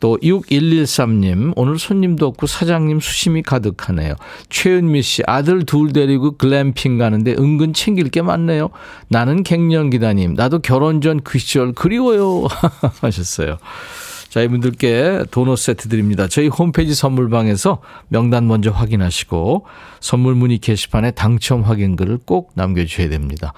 [0.00, 4.14] 또 6113 님, 오늘 손님도 없고 사장님 수심이 가득하네요.
[4.48, 8.70] 최은미 씨, 아들 둘 데리고 글램핑 가는데 은근 챙길 게 많네요.
[9.08, 12.46] 나는 갱년기다 님, 나도 결혼 전 그 시절 그리워요.
[13.02, 13.58] 하셨어요.
[14.28, 16.28] 자, 이분들께 도넛 세트 드립니다.
[16.28, 19.66] 저희 홈페이지 선물방에서 명단 먼저 확인하시고
[20.00, 23.54] 선물 문의 게시판에 당첨 확인글을 꼭 남겨주셔야 됩니다.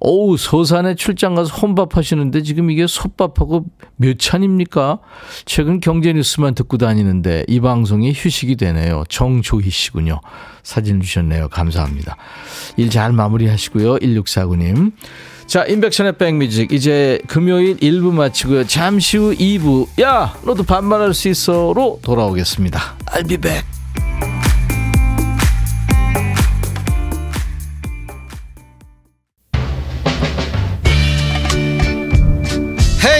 [0.00, 3.64] 어우, 서산에 출장 가서 혼밥 하시는데 지금 이게 솥밥하고
[3.96, 4.98] 몇 찬입니까?
[5.44, 9.04] 최근 경제 뉴스만 듣고 다니는데 이 방송이 휴식이 되네요.
[9.08, 10.20] 정조희 씨군요.
[10.62, 11.48] 사진 주셨네요.
[11.48, 12.16] 감사합니다.
[12.76, 13.96] 일 잘 마무리하시고요.
[13.96, 14.92] 1649님.
[15.46, 16.72] 자, 인백션의 백뮤직.
[16.72, 18.66] 이제 금요일 1부 마치고요.
[18.66, 20.00] 잠시 후 2부.
[20.02, 22.96] 야, 너도 반말할 수 있어.로 돌아오겠습니다.
[23.06, 23.77] I'll be back.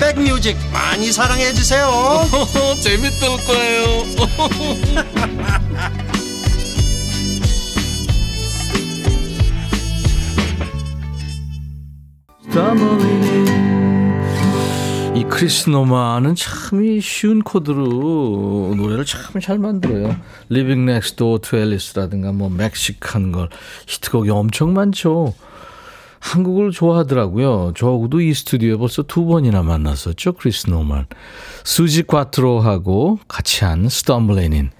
[0.00, 1.88] 백뮤직 많이 사랑해 주세요
[2.82, 4.04] 재밌을 거예요
[15.14, 20.16] 이 크리스 노마는 참이 쉬운 코드로 노래를 참 잘 만들어요.
[20.88, 23.48] Next Door to Alice라든가 뭐 멕시칸 걸
[23.86, 25.34] 히트곡이 엄청 많죠.
[26.20, 27.72] 한국을 좋아하더라고요.
[27.76, 30.32] 저하고도 이 스튜디오에 벌써 두 번이나 만났었죠.
[30.32, 31.06] 크리스 노만.
[31.64, 34.70] 수지 꽈트로하고 같이 한 Stumblin' In.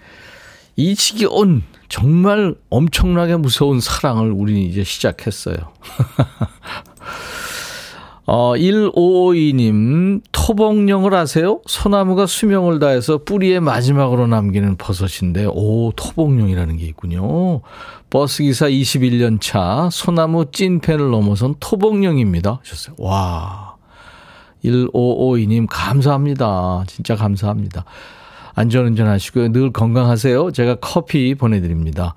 [0.77, 5.57] 이 지겨운 정말 엄청나게 무서운 사랑을 우리 이제 시작했어요.
[8.27, 11.61] 어, 1552님, 토복령을 아세요?
[11.67, 17.61] 소나무가 수명을 다해서 뿌리에 마지막으로 남기는 버섯인데, 오, 토복령이라는 게 있군요.
[18.09, 22.61] 버스기사 21년 차, 소나무 찐팬을 넘어선 토봉령입니다.
[22.63, 22.97] 하셨어요.
[22.99, 23.75] 와.
[24.65, 26.85] 1552님, 감사합니다.
[26.87, 27.85] 진짜 감사합니다.
[28.59, 29.53] 안전운전 하시고요.
[29.53, 30.51] 늘 건강하세요.
[30.51, 32.17] 제가 커피 보내드립니다.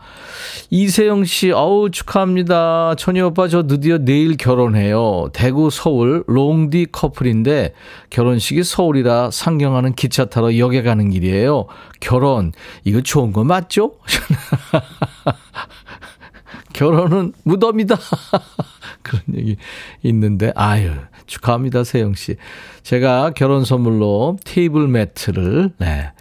[0.71, 2.95] 이세영 씨, 어우, 축하합니다.
[2.97, 5.29] 천희 오빠, 저 드디어 내일 결혼해요.
[5.33, 7.75] 대구, 서울, 롱디 커플인데
[8.09, 11.67] 결혼식이 서울이라 상경하는 기차 타러 역에 가는 길이에요.
[11.99, 12.53] 결혼,
[12.85, 13.97] 이거 좋은 거 맞죠?
[16.73, 17.97] 결혼은 무덤이다.
[19.03, 19.57] 그런 얘기
[20.01, 20.89] 있는데, 아유,
[21.27, 22.37] 축하합니다, 세영 씨.
[22.81, 26.11] 제가 결혼 선물로 테이블 매트를, 네,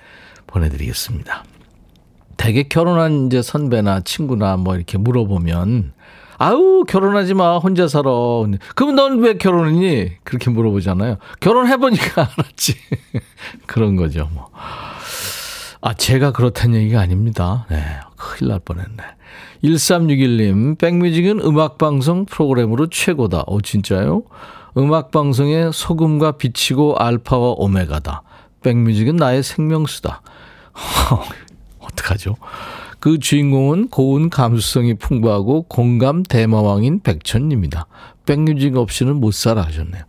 [0.50, 1.44] 보내드리겠습니다.
[2.36, 5.92] 대개 결혼한 이제 선배나 친구나 뭐 이렇게 물어보면
[6.38, 8.10] 아우 결혼하지 마 혼자 살아.
[8.74, 10.12] 그럼 넌 왜 결혼했니?
[10.24, 11.18] 그렇게 물어보잖아요.
[11.40, 12.76] 결혼해보니까 알았지.
[13.66, 14.48] 그런 거죠 뭐.
[15.82, 17.66] 아 제가 그렇다는 얘기가 아닙니다.
[17.68, 17.84] 네
[18.16, 19.02] 큰일 날 뻔했네.
[19.64, 23.44] 1361님 백뮤직은 음악방송 프로그램으로 최고다.
[23.46, 24.22] 오 진짜요?
[24.78, 28.22] 음악방송의 소금과 빛이고 알파와 오메가다.
[28.62, 30.22] 백뮤직은 나의 생명수다.
[31.78, 32.36] 어떡하죠?
[32.98, 37.86] 그 주인공은 고운 감수성이 풍부하고 공감 대마왕인 백천입니다.
[38.26, 40.04] 백뮤직 없이는 못 살아 하셨네요.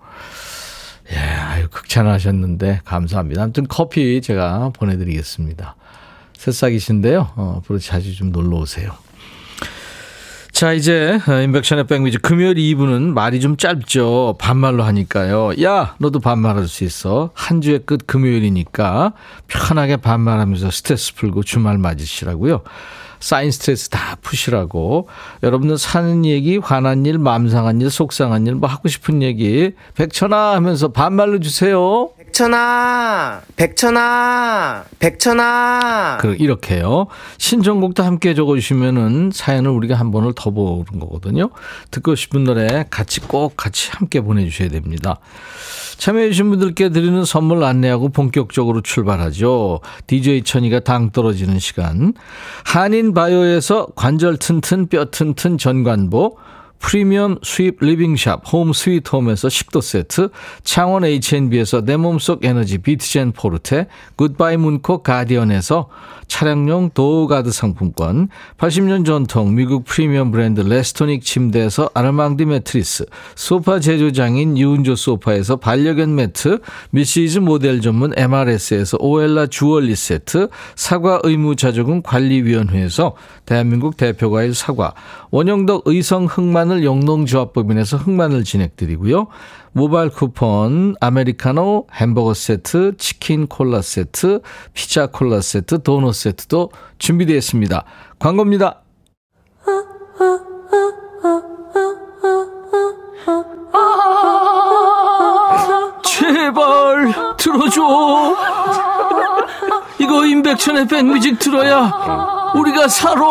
[1.13, 3.43] 예, 아유, 극찬하셨는데, 감사합니다.
[3.43, 5.75] 아무튼 커피 제가 보내드리겠습니다.
[6.37, 7.31] 새싹이신데요.
[7.35, 8.91] 어, 앞으로 자주 좀 놀러 오세요.
[10.61, 14.35] 자, 이제 인백션의 백뮤지 금요일 2부는 말이 좀 짧죠.
[14.37, 15.53] 반말로 하니까요.
[15.63, 17.31] 야, 너도 반말할 수 있어.
[17.33, 19.13] 한 주의 끝 금요일이니까
[19.47, 22.61] 편하게 반말하면서 스트레스 풀고 주말 맞으시라고요.
[23.19, 25.07] 쌓인 스트레스 다 푸시라고.
[25.41, 30.89] 여러분들 사는 얘기, 화난 일, 맘상한 일, 속상한 일, 뭐 하고 싶은 얘기 백천아 하면서
[30.89, 32.11] 반말로 주세요.
[32.31, 36.17] 백천아, 백천아, 백천아.
[36.21, 37.07] 그 이렇게요.
[37.37, 41.49] 신청곡도 함께 적어주시면은 사연을 우리가 한 번을 더 보는 거거든요.
[41.91, 45.19] 듣고 싶은 노래 같이 꼭 같이 함께 보내주셔야 됩니다.
[45.97, 49.81] 참여해주신 분들께 드리는 선물 안내하고 본격적으로 출발하죠.
[50.07, 52.13] DJ 천이가 당 떨어지는 시간.
[52.63, 56.37] 한인 바이오에서 관절 튼튼 뼈 튼튼 전관보.
[56.81, 60.29] 프리미엄 수입 리빙샵 홈 스위트홈에서 식도 세트,
[60.63, 65.87] 창원 H&B에서 내 몸속 에너지 비트젠 포르테, 굿바이 문콕 가디언에서
[66.27, 74.95] 차량용 도어가드 상품권, 80년 전통 미국 프리미엄 브랜드 레스토닉 침대에서 아르망디 매트리스, 소파 제조장인 유운조
[74.95, 76.59] 소파에서 반려견 매트,
[76.91, 83.15] 미시즈 모델 전문 MRS에서 오엘라 주얼리 세트, 사과 의무자조금 관리위원회에서
[83.45, 84.93] 대한민국 대표 과일 사과,
[85.31, 89.27] 원용덕 의성 흑마늘 영농조합법인에서 흑마늘 진액 드리고요.
[89.73, 94.41] 모바일 쿠폰, 아메리카노, 햄버거 세트, 치킨 콜라 세트,
[94.73, 97.83] 피자 콜라 세트, 도넛 세트도 준비되어 있습니다.
[98.19, 98.81] 광고입니다.
[106.03, 107.81] 제발 들어줘.
[109.99, 113.21] 이거 임백천의 백뮤직 들어야 우리가 살아.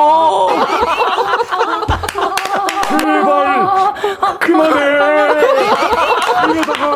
[2.98, 3.94] 제발
[4.38, 4.80] 그만해
[6.50, 6.94] 이러다가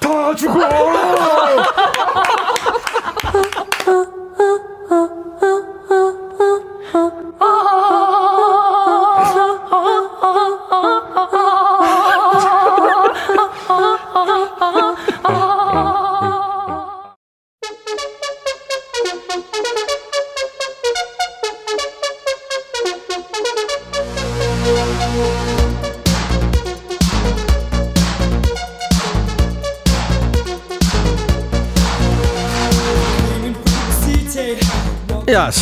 [0.00, 0.93] 다 죽어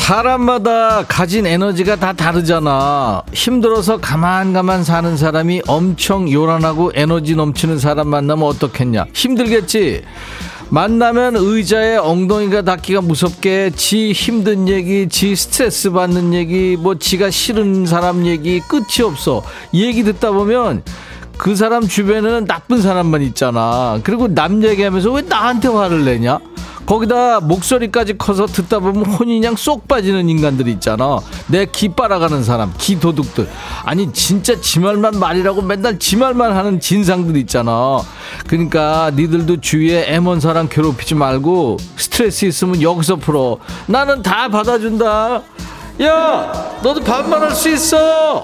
[0.02, 3.22] 사람마다 가진 에너지가 다 다르잖아.
[3.32, 9.06] 힘들어서 가만 가만 사는 사람이 엄청 요란하고 에너지 넘치는 사람 만나면 어떻겠냐?
[9.14, 10.02] 힘들겠지?
[10.70, 17.86] 만나면 의자에 엉덩이가 닿기가 무섭게 지 힘든 얘기, 지 스트레스 받는 얘기, 뭐 지가 싫은
[17.86, 19.44] 사람 얘기 끝이 없어.
[19.72, 20.82] 얘기 듣다 보면
[21.38, 24.00] 그 사람 주변에는 나쁜 사람만 있잖아.
[24.02, 26.40] 그리고 남 얘기하면서 왜 나한테 화를 내냐?
[26.86, 31.18] 거기다 목소리까지 커서 듣다 보면 그냥 쏙 빠지는 인간들 있잖아.
[31.46, 33.48] 내 기 빨아가는 사람, 기 도둑들.
[33.84, 38.00] 아니 진짜 지 말만 말이라고 맨날 지 말만 하는 진상들 있잖아.
[38.46, 43.58] 그러니까 니들도 주위에 애먼 사람 괴롭히지 말고 스트레스 있으면 여기서 풀어.
[43.86, 45.42] 나는 다 받아준다.
[46.02, 48.42] 야, 너도 반말할 수 있어.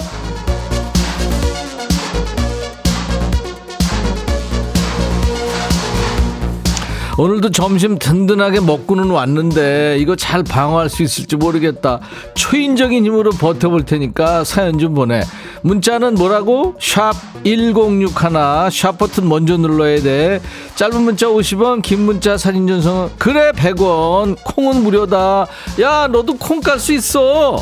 [7.18, 11.98] 오늘도 점심 든든하게 먹고는 왔는데 이거 잘 방어할 수 있을지 모르겠다.
[12.34, 15.22] 초인적인 힘으로 버텨볼 테니까 사연 좀 보내.
[15.62, 16.76] 문자는 뭐라고?
[16.80, 20.40] 샵 1061, 샵 버튼 먼저 눌러야 돼.
[20.76, 24.36] 짧은 문자 50원, 긴 문자 사진 전송 그래 100원.
[24.44, 25.48] 콩은 무료다.
[25.80, 27.60] 야, 너도 콩 깔 수 있어.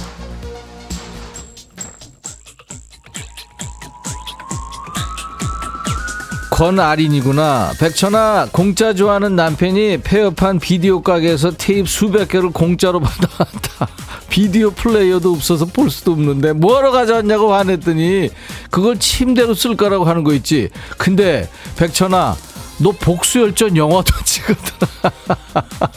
[6.56, 7.72] 권아린이구나.
[7.78, 13.88] 백천아, 공짜 좋아하는 남편이 폐업한 비디오 가게에서 테이프 수백 개를 공짜로 받아왔다.
[14.30, 18.30] 비디오 플레이어도 없어서 볼 수도 없는데 뭐하러 가져왔냐고 화냈더니
[18.70, 20.70] 그걸 침대로 쓸 거라고 하는 거 있지.
[20.96, 22.34] 근데 백천아,
[22.78, 25.12] 너 복수열전 영화도 찍었더라.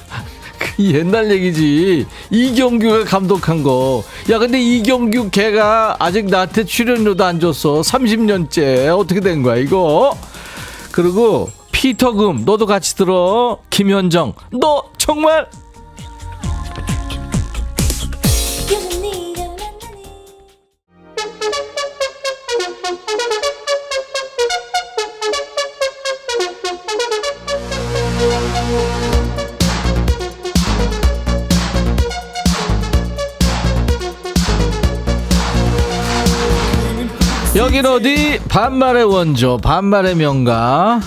[0.59, 2.05] 그 옛날 얘기지.
[2.31, 4.03] 이경규가 감독한 거.
[4.29, 7.79] 야, 근데 이경규 걔가 아직 나한테 출연료도 안 줬어.
[7.79, 8.89] 30년째.
[8.99, 10.17] 어떻게 된 거야, 이거?
[10.91, 13.59] 그리고 피터금 너도 같이 들어.
[13.69, 15.47] 김현정 너 정말
[37.79, 38.39] 여긴 어디?
[38.49, 40.99] 반말의 원조 반말의 명가.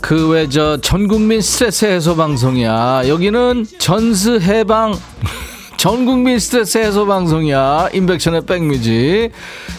[0.00, 3.02] 그 외 저 전국민 스트레스 해소 방송이야.
[3.06, 4.94] 여기는 전스 해방.
[5.76, 7.90] 전국민 스트레스 해소 방송이야.
[7.92, 9.30] 인백션의 백뮤직.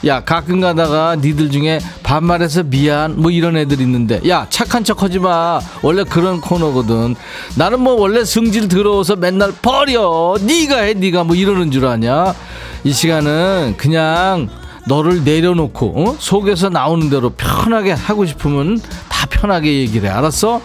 [0.06, 4.22] 야 가끔 가다가 니들 중에 반말해서 미안 뭐 이런 애들 있는데.
[4.30, 5.60] 야 착한 척 하지 마.
[5.82, 7.16] 원래 그런 코너거든.
[7.56, 10.36] 나는 뭐 원래 승질 들어서 맨날 버려.
[10.40, 12.36] 니가 해 니가 뭐 이러는 줄 아냐?
[12.84, 14.50] 이 시간은 그냥
[14.88, 16.16] 너를 내려놓고 어?
[16.20, 20.62] 속에서 나오는 대로 편하게 하고 싶으면 다 편하게 얘기를 해 알았어?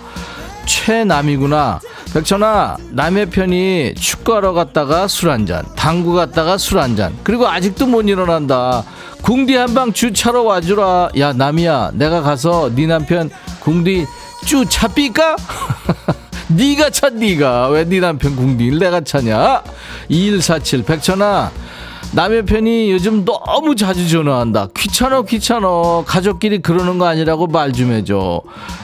[0.67, 1.81] 최남이구나
[2.13, 8.83] 백천아 남의 편이 축구하러 갔다가 술 한잔 당구 갔다가 술 한잔 그리고 아직도 못 일어난다
[9.23, 14.07] 궁디 한방 주차러 와주라 야 남이야 내가 가서 네 남편 궁디
[14.45, 15.37] 쭈차 삐까?
[16.49, 19.63] 네가 차 네가 왜 네 남편 궁디를 내가 차냐
[20.09, 21.51] 2147 백천아
[22.12, 24.69] 남의 편이 요즘 너무 자주 전화한다.
[24.77, 26.03] 귀찮아, 귀찮아.
[26.07, 28.40] 가족끼리 그러는 거 아니라고 말 좀 해줘.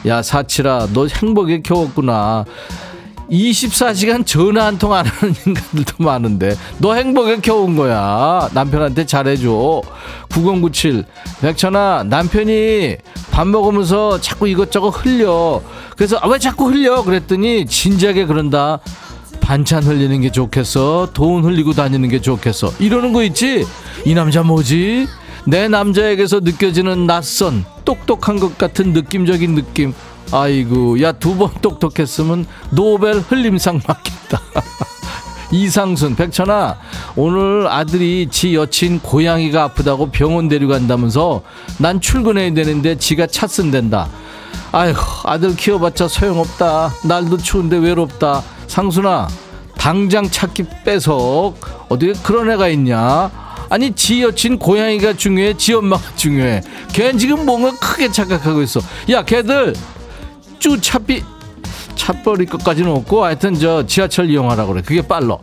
[0.06, 2.44] 야, 사치라, 너 행복에 겨웠구나.
[3.30, 9.80] 24시간 전화 한 통 안 하는 인간들도 많은데 너 행복에 겨운 거야 남편한테 잘해줘
[10.30, 11.04] 9097
[11.40, 12.96] 백천아 남편이
[13.30, 15.62] 밥 먹으면서 자꾸 이것저것 흘려
[15.96, 18.80] 그래서 아, 왜 자꾸 흘려 그랬더니 진지하게 그런다
[19.42, 21.10] 반찬 흘리는 게 좋겠어?
[21.12, 22.72] 돈 흘리고 다니는 게 좋겠어?
[22.78, 23.66] 이러는 거 있지?
[24.06, 25.06] 이 남자 뭐지?
[25.44, 29.92] 내 남자에게서 느껴지는 낯선 똑똑한 것 같은 느낌적인 느낌.
[30.30, 34.40] 아이고 야 두 번 똑똑했으면 노벨 흘림상 맞겠다.
[35.50, 36.78] 이상순 백천아
[37.16, 41.42] 오늘 아들이 지 여친 고양이가 아프다고 병원 데려간다면서
[41.78, 44.08] 난 출근해야 되는데 지가 차 쓴댄다.
[44.70, 46.92] 아이고 아들 키워봤자 소용없다.
[47.04, 49.28] 날도 추운데 외롭다 상순아
[49.76, 51.52] 당장 찾기 빼서
[51.90, 53.30] 어떻게 그런 애가 있냐?
[53.68, 55.58] 아니 지 여친 고양이가 중요해?
[55.58, 56.62] 지 엄마가 중요해?
[56.94, 58.80] 걔는 지금 뭔가 크게 착각하고 있어.
[59.10, 59.74] 야 걔들
[60.58, 61.22] 쭈 차비
[61.96, 64.82] 차버릴 것까지는 없고 하여튼 저 지하철 이용하라고 그래.
[64.82, 65.36] 그게 빨라.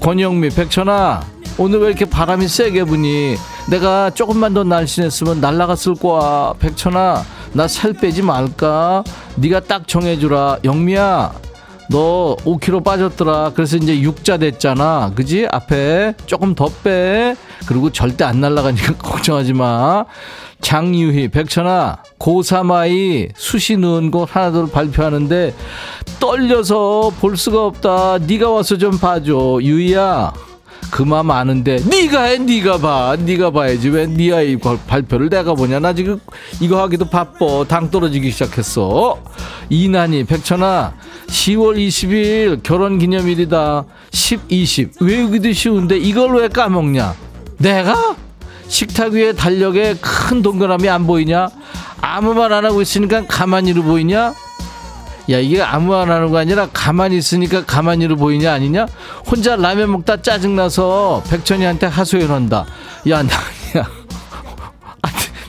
[0.00, 1.22] 권영미 백천아
[1.58, 3.36] 오늘 왜 이렇게 바람이 세게 부니?
[3.70, 6.54] 내가 조금만 더 날씬했으면 날라갔을 거야.
[6.58, 9.04] 백천아 나 살 빼지 말까?
[9.36, 10.58] 네가 딱 정해주라.
[10.64, 11.32] 영미야
[11.90, 13.52] 너 5kg 빠졌더라.
[13.54, 15.12] 그래서 이제 6자 됐잖아.
[15.14, 15.46] 그지?
[15.50, 17.34] 앞에 조금 더 빼.
[17.66, 20.04] 그리고 절대 안 날라가니까 걱정하지 마.
[20.60, 25.52] 장유희 백천아 고3아이 수시 넣은 거 하나 둘 발표하는데
[26.20, 28.18] 떨려서 볼 수가 없다.
[28.18, 29.58] 네가 와서 좀 봐줘.
[29.60, 30.32] 유희야
[30.90, 33.16] 그 마음 아는데 네가 해 네가 봐.
[33.18, 33.88] 네가 봐야지.
[33.88, 35.78] 왜네 아이 발표를 내가 보냐?
[35.80, 36.18] 나 지금
[36.60, 37.64] 이거 하기도 바빠.
[37.66, 39.16] 당 떨어지기 시작했어.
[39.70, 40.94] 이난이 백천아
[41.28, 43.84] 10월 20일 결혼기념일이다.
[44.10, 47.14] 10, 20 외우기도 쉬운데 이걸 왜 까먹냐?
[47.58, 48.16] 내가?
[48.68, 51.48] 식탁 위에 달력에 큰 동그라미 안 보이냐?
[52.00, 54.34] 아무 말 안 하고 있으니까 가만히로 보이냐?
[55.30, 58.86] 야 이게 아무 말안 하는 거 아니라 가만히 있으니까 가만히로 보이냐 아니냐?
[59.26, 62.66] 혼자 라면 먹다 짜증나서 백천이한테 하소연한다.
[63.08, 63.86] 야 나야.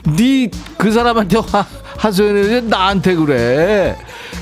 [0.06, 0.48] 니
[0.84, 1.64] 그 사람한테 화,
[1.96, 3.96] 하소연해 나한테 그래.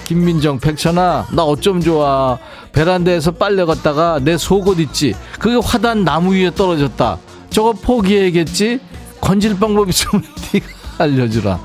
[0.04, 2.36] 김민정 백천아 나 어쩜 좋아.
[2.72, 5.14] 베란다에서 빨래 갔다가 내 속옷 있지?
[5.38, 7.16] 그게 화단 나무 위에 떨어졌다.
[7.50, 8.80] 저거 포기해야겠지?
[9.20, 10.66] 건질 방법 있으면 네가
[10.98, 11.60] 알려주라.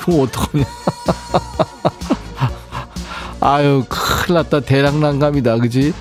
[0.00, 0.64] 그럼 어떡하냐
[3.40, 4.60] 아유 큰일 났다.
[4.60, 5.58] 대략난감이다.
[5.58, 5.92] 그지?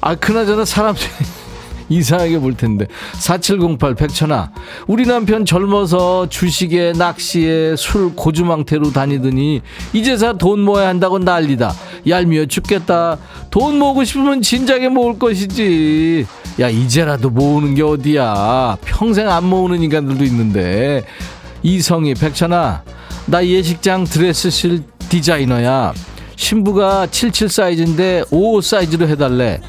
[0.00, 0.94] 아 그나저나 사람
[1.90, 2.86] 이상하게 볼 텐데.
[3.14, 4.52] 4708 백천아
[4.86, 9.62] 우리 남편 젊어서 주식에 낚시에 술 고주망태로 다니더니
[9.92, 11.72] 이제서 돈 모아야 한다고 난리다.
[12.06, 13.18] 얄미워 죽겠다.
[13.50, 16.26] 돈 모으고 싶으면 진작에 모을 것이지.
[16.60, 18.76] 야 이제라도 모으는 게 어디야?
[18.84, 21.04] 평생 안 모으는 인간들도 있는데.
[21.62, 22.82] 이성희 백천아
[23.26, 25.92] 나 예식장 드레스실 디자이너야
[26.48, 29.60] 신부가 77 사이즈인데 55 사이즈로 해달래.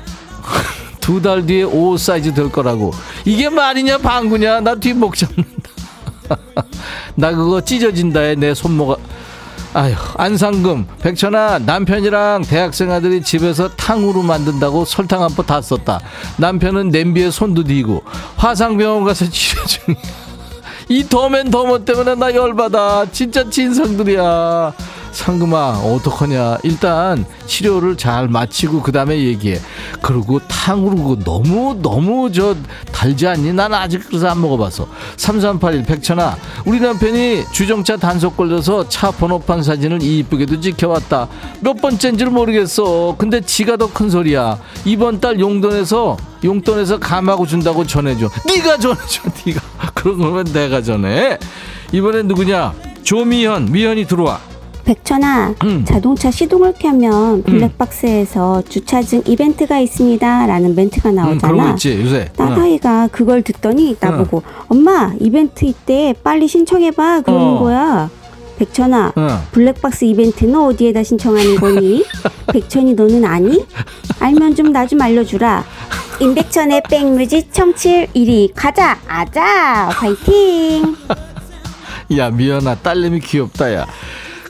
[1.02, 2.94] 두 달 뒤에 55 사이즈 될 거라고.
[3.26, 4.62] 이게 말이냐 방구냐?
[4.62, 5.50] 나 뒷목 잡는다.
[7.16, 8.98] 나 그거 찢어진다에 내 손목
[9.74, 10.88] 아휴 안상금.
[11.02, 16.00] 백천아 남편이랑 대학생 아들이 집에서 탕후루 만든다고 설탕 한 포 다 썼다.
[16.38, 18.04] 남편은 냄비에 손도 디고
[18.38, 20.00] 화상병원 가서 치료 중이야.
[20.88, 23.08] 이 Dumb and Dumber 때문에 나 열받아.
[23.12, 24.74] 진짜 진상들이야
[25.12, 26.60] 상금아 어떡하냐.
[26.64, 29.60] 일단 치료를 잘 마치고 그 다음에 얘기해.
[30.02, 32.56] 그리고 탕후루 너무 너무 저
[32.92, 33.54] 달지 않니?
[33.54, 34.88] 난 아직 그래서 안 먹어봐서
[35.18, 41.28] 3381 백천아 우리 남편이 주정차 단속 걸려서 차 번호판 사진을 이쁘게도 찍혀왔다.
[41.62, 43.16] 몇 번째인지를 모르겠어.
[43.18, 44.60] 근데 지가 더 큰 소리야.
[44.86, 48.30] 이번 달 용돈에서 용돈에서 감하고 준다고 전해줘.
[48.46, 49.62] 네가 전해줘 네가.
[49.96, 51.38] 그런 거면 내가 전해.
[51.92, 52.74] 이번엔 누구냐?
[53.04, 54.40] 조미현 미현이 들어와
[54.90, 55.86] 백천아, 음.
[55.86, 60.48] 자동차 시동을 켜면 블랙박스에서 주차증 이벤트가 있습니다.
[60.48, 61.72] 라는 멘트가 그런 거 나오잖아.
[61.74, 62.36] 있지 요새 응.
[62.36, 67.60] 딸아이가 그걸 듣더니 나보고 엄마 이벤트 있대 빨리 신청해봐 그러는 어.
[67.60, 68.10] 거야.
[68.58, 69.28] 백천아 응.
[69.52, 72.04] 블랙박스 이벤트는 어디에다 신청하는 거니?
[72.52, 73.64] 백천이 너는 아니?
[74.20, 75.66] 알면 좀 나 좀 알려주라.
[76.20, 80.96] 임백천의 백뮤직 청취율 1위 가자 아자 화이팅.
[82.18, 83.86] 야 미연아 딸내미 귀엽다 야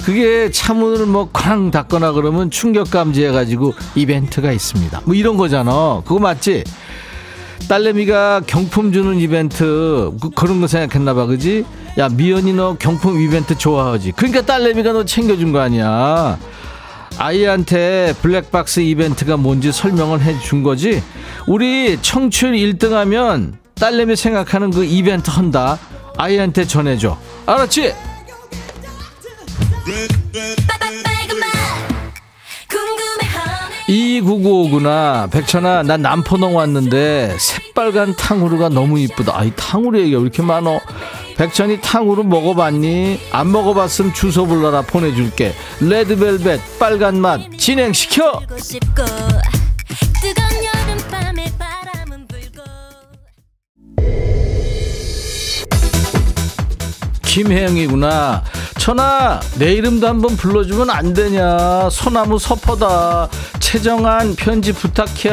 [0.03, 5.01] 그게 차문을 뭐 쾅 닫거나 그러면 충격 감지해가지고 이벤트가 있습니다.
[5.05, 6.01] 뭐 이런 거잖아.
[6.05, 6.63] 그거 맞지?
[7.67, 11.65] 딸내미가 경품 주는 이벤트 그, 그런 거 생각했나 봐 그지?
[11.97, 14.13] 야 미연이 너 경품 이벤트 좋아하지.
[14.13, 16.39] 그러니까 딸내미가 너 챙겨준 거 아니야.
[17.17, 21.03] 아이한테 블랙박스 이벤트가 뭔지 설명을 해준 거지?
[21.47, 25.77] 우리 청취율 1등 하면 딸내미 생각하는 그 이벤트 한다.
[26.17, 27.17] 아이한테 전해줘.
[27.45, 27.93] 알았지?
[33.89, 35.31] 2995구나.
[35.31, 39.37] 백천아 난 남포동 왔는데 새빨간 탕후루가 너무 이쁘다.
[39.37, 40.79] 아이 탕후루 얘기가 왜 이렇게 많어?
[41.37, 43.19] 백천이 탕후루 먹어봤니?
[43.31, 45.53] 안 먹어봤으면 주소 불러라 보내줄게.
[45.79, 48.41] 레드벨벳 빨간 맛 진행시켜
[57.29, 58.43] 김혜영이구나
[58.79, 65.29] 천아 내 이름도 한번 불러주면 안 되냐 소나무 서퍼다 최정한 편지 부탁해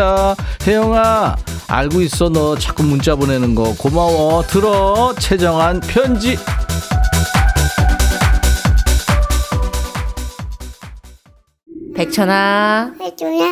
[0.67, 1.37] 혜영아
[1.69, 6.37] 알고 있어 너 자꾸 문자 보내는 거 고마워 들어 최정한 편지
[11.95, 13.47] 백천아, 해줘라.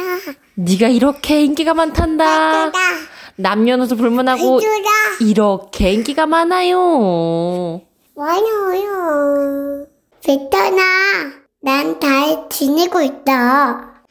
[0.57, 2.67] 네가 이렇게 인기가 많단다.
[2.67, 2.85] 해줘라.
[3.37, 4.91] 남녀노소 불문하고 해줘라.
[5.21, 7.81] 이렇게 인기가 많아요.
[8.17, 9.87] 많아요.
[10.25, 10.83] 베터나,
[11.61, 14.05] 난 잘 지내고 있다.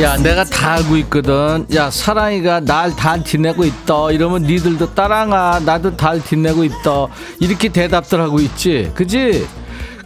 [0.00, 1.66] 야 내가 다 알고 있거든.
[1.74, 4.12] 야 사랑이가 날 잘 지내고 있다.
[4.12, 7.06] 이러면 니들도 따랑아 나도 잘 지내고 있다.
[7.40, 8.92] 이렇게 대답들 하고 있지.
[8.94, 9.44] 그지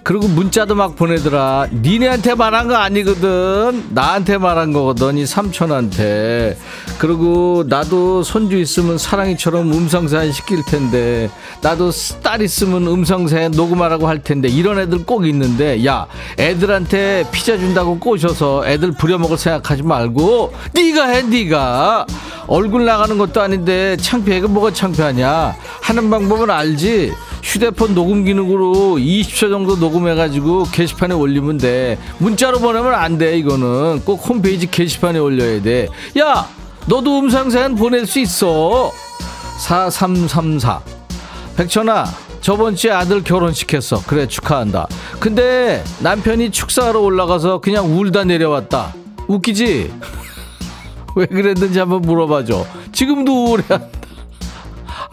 [0.04, 1.68] 그리고 문자도 막 보내더라.
[1.72, 3.86] 니네한테 말한 거 아니거든.
[3.90, 6.58] 나한테 말한 거거든 이 삼촌한테.
[6.98, 11.30] 그리고 나도 손주 있으면 사랑이처럼 음성사연 시킬 텐데
[11.60, 11.90] 나도
[12.22, 16.06] 딸 있으면 음성사연 녹음하라고 할 텐데 이런 애들 꼭 있는데 야
[16.38, 22.06] 애들한테 피자 준다고 꼬셔서 애들 부려먹을 생각하지 말고 네가 해 네가.
[22.48, 24.40] 얼굴 나가는 것도 아닌데 창피해.
[24.40, 25.54] 그 뭐가 창피하냐?
[25.80, 27.12] 하는 방법은 알지
[27.42, 31.98] 휴대폰 녹음 기능으로 20초 정도 녹음해가지고 게시판에 올리면 돼.
[32.18, 34.02] 문자로 보내면 안 돼, 이거는.
[34.04, 35.88] 꼭 홈페이지 게시판에 올려야 돼.
[36.18, 36.48] 야!
[36.86, 38.92] 너도 음성사연 보낼 수 있어.
[39.58, 40.80] 4334.
[41.56, 42.06] 백천아,
[42.40, 44.02] 저번 주에 아들 결혼식 했어.
[44.06, 44.88] 그래, 축하한다.
[45.20, 48.94] 근데 남편이 축사하러 올라가서 그냥 울다 내려왔다.
[49.28, 49.92] 웃기지?
[51.14, 52.66] 왜 그랬는지 한번 물어봐줘.
[52.92, 53.64] 지금도 우울해.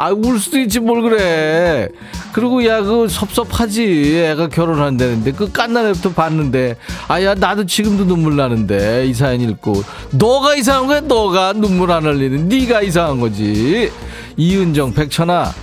[0.02, 1.89] 아, 울 수도 있지, 뭘 그래.
[2.32, 4.18] 그리고 야, 그 섭섭하지.
[4.32, 5.34] 애가 결혼한다는데.
[5.34, 6.78] 그 깐난 애부터 봤는데.
[7.10, 9.08] 아, 야, 나도 지금도 눈물 나는데.
[9.08, 9.84] 이 사연 읽고.
[10.12, 12.47] 너가 이상한 거야, 너가 눈물 안 흘리는.
[12.47, 13.91] 네가 이상한 거지.
[14.38, 15.54] 이은정, 백천아.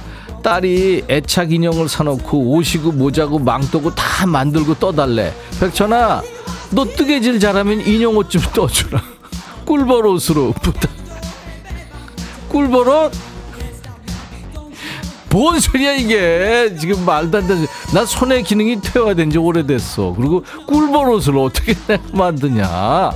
[0.42, 5.32] 딸이 애착 인형을 사놓고 옷이고 모자고 망토고 다 만들고 떠달래.
[5.60, 6.22] 백천아,
[6.72, 9.02] 너 뜨개질 잘하면 인형 옷 좀 떠주라.
[9.64, 10.90] 꿀버릇으로 부탁.
[12.50, 13.12] 꿀버릇?
[15.36, 16.74] 뭔 소리야 이게?
[16.80, 20.14] 지금 말도 안 되는 나 손의 기능이 퇴화된 지 오래됐어.
[20.16, 21.74] 그리고 꿀버릇을 어떻게
[22.12, 23.10] 만드냐?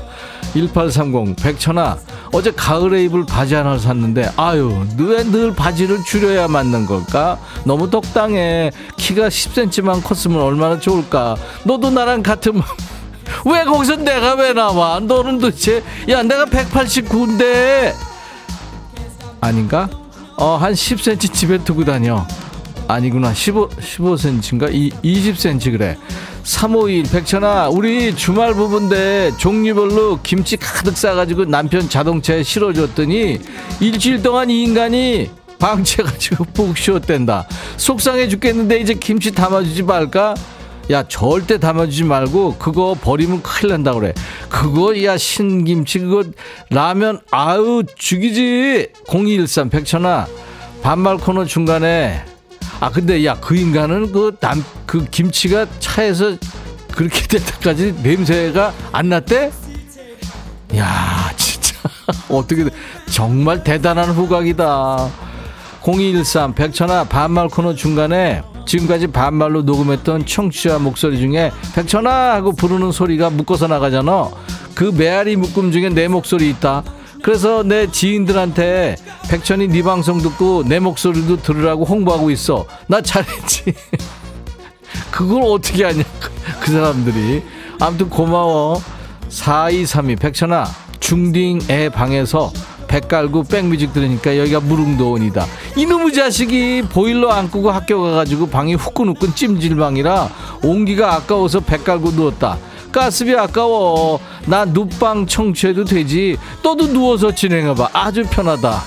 [0.52, 1.96] 1830 백천아
[2.32, 7.38] 어제 가을에 입을 바지 하나를 샀는데 아유 왜 늘 바지를 줄여야 맞는 걸까?
[7.64, 8.70] 너무 적당해.
[8.98, 11.36] 키가 10cm만 컸으면 얼마나 좋을까?
[11.64, 12.60] 너도 나랑 같은
[13.46, 15.00] 왜 거기서 내가 왜 나와?
[15.00, 17.94] 너는 도대체 야 내가 189인데.
[19.40, 19.88] 아닌가
[20.40, 22.26] 어, 한 10cm 집에 두고 다녀.
[22.88, 23.34] 아니구나.
[23.34, 24.72] 15, 15cm인가?
[24.72, 25.98] 이, 20cm 그래.
[26.44, 33.38] 351 백천아, 우리 주말 부부인데 종류별로 김치 가득 싸가지고 남편 자동차에 실어줬더니
[33.80, 37.46] 일주일 동안 이 인간이 방치해가지고 푹 쉬었댄다.
[37.76, 40.34] 속상해 죽겠는데 이제 김치 담아주지 말까?
[40.90, 44.12] 야 절대 담아주지 말고 그거 버리면 큰일 난다 그래.
[44.48, 46.24] 그거 야 신김치 그거
[46.70, 48.88] 라면 아유 죽이지.
[49.08, 50.26] 0213 백천아
[50.82, 52.24] 반말 코너 중간에.
[52.80, 56.36] 아 근데 야 그 인간은 그남그 김치가 차에서
[56.94, 59.52] 그렇게 될 때까지 냄새가 안 났대?
[60.76, 61.76] 야 진짜.
[62.30, 62.64] 어떻게
[63.10, 65.08] 정말 대단한 후각이다.
[65.82, 73.28] 0213 백천아 반말 코너 중간에 지금까지 반말로 녹음했던 청취자 목소리 중에 백천아 하고 부르는 소리가
[73.28, 74.30] 묶어서 나가잖아.
[74.76, 76.84] 그 메아리 묶음 중에 내 목소리 있다.
[77.20, 78.94] 그래서 내 지인들한테
[79.28, 82.64] 백천이 네 방송 듣고 내 목소리도 들으라고 홍보하고 있어.
[82.86, 83.74] 나 잘했지.
[85.10, 86.04] 그걸 어떻게 하냐
[86.60, 87.42] 그 사람들이.
[87.80, 88.80] 아무튼 고마워.
[89.30, 90.64] 4232 백천아
[91.00, 92.52] 중딩 애 방에서
[92.90, 95.46] 백 깔고 백뮤직 들으니까 여기가 무릉도원이다.
[95.76, 100.28] 이놈의 자식이 보일러 안 끄고 학교 가가지고 방이 후끈후끈 찜질방이라
[100.64, 102.58] 온기가 아까워서 백 깔고 누웠다.
[102.90, 104.18] 가스비 아까워.
[104.46, 106.36] 나 눕방 청취해도 되지.
[106.64, 107.90] 너도 누워서 진행해봐.
[107.92, 108.82] 아주 편하다.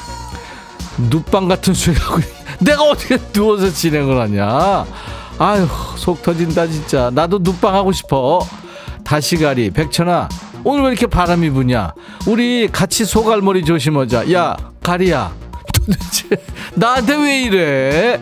[1.09, 2.19] 눕방 같은 소리 하고
[2.59, 4.85] 내가 어떻게 누워서 진행을 하냐?
[5.39, 7.09] 아휴 속 터진다 진짜.
[7.13, 8.45] 나도 눕방 하고 싶어.
[9.05, 10.27] 다시 가리 백천아
[10.63, 11.93] 오늘 왜 이렇게 바람이 부냐?
[12.27, 14.31] 우리 같이 소갈머리 조심하자.
[14.33, 15.33] 야 가리야.
[15.73, 16.29] 도대체
[16.75, 18.21] 나한테 왜 이래?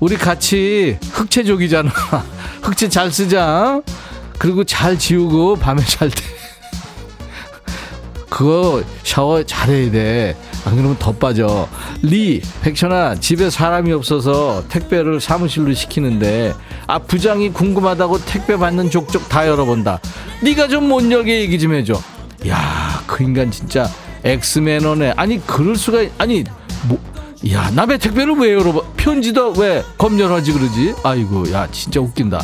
[0.00, 1.90] 우리 같이 흑채족이잖아.
[2.62, 3.82] 흑채 잘 쓰자
[4.38, 6.22] 그리고 잘 지우고 밤에 잘 때.
[8.30, 10.36] 그거 샤워 잘해야 돼.
[10.64, 11.68] 안 그러면 더 빠져.
[12.02, 16.54] 리, 백천아, 집에 사람이 없어서 택배를 사무실로 시키는데,
[16.86, 20.00] 아, 부장이 궁금하다고 택배 받는 족족 다 열어본다.
[20.42, 21.94] 네가 좀 못 열게 얘기 좀 해줘.
[22.48, 23.88] 야, 그 인간 진짜
[24.22, 25.14] 엑스매너네.
[25.16, 26.44] 아니, 그럴 수가, 아니,
[26.88, 26.98] 뭐,
[27.50, 28.80] 야, 남의 택배를 왜 열어봐?
[28.96, 30.94] 편지도 왜 검열하지 그러지?
[31.02, 32.42] 아이고, 야, 진짜 웃긴다.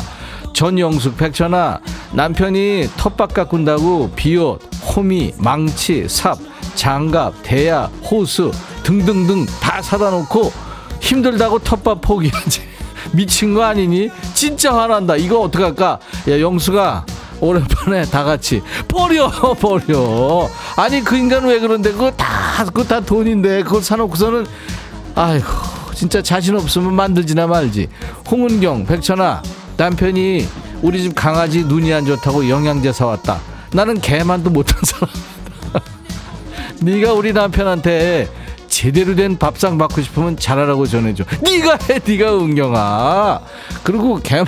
[0.53, 1.79] 전영숙 백천아
[2.11, 6.37] 남편이 텃밭 가꾼다고 비옷 호미 망치 삽
[6.75, 8.51] 장갑 대야 호수
[8.83, 10.51] 등등등 다 사다 놓고
[10.99, 12.61] 힘들다고 텃밭 포기하지
[13.11, 14.09] 미친 거 아니니?
[14.33, 15.15] 진짜 화난다.
[15.15, 15.99] 이거 어떡할까?
[16.29, 17.05] 야 영수가
[17.39, 19.29] 오랜만에 다 같이 버려
[19.59, 20.47] 버려.
[20.75, 21.91] 아니 그 인간 왜 그런데?
[21.91, 23.63] 그거 다 그거 다 돈인데.
[23.63, 24.45] 그걸 사놓고서는
[25.15, 25.47] 아이고
[25.95, 27.87] 진짜 자신 없으면 만들지나 말지.
[28.29, 29.41] 홍은경 백천아
[29.77, 30.47] 남편이
[30.81, 33.39] 우리 집 강아지 눈이 안 좋다고 영양제 사왔다.
[33.73, 35.09] 나는 개만도 못한 사람.
[36.81, 38.27] 네가 우리 남편한테
[38.81, 41.23] 제대로 된 밥상 받고 싶으면 잘하라고 전해줘.
[41.43, 43.41] 네가 해, 네가 은경아.
[43.83, 44.47] 그리고 개만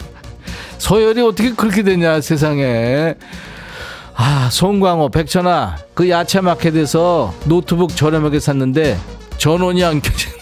[0.78, 3.14] 서열이 어떻게 그렇게 되냐 세상에.
[4.14, 8.98] 아 송광호 백천아 그 야채 마켓에서 노트북 저렴하게 샀는데
[9.36, 10.38] 전원이 안 켜진다.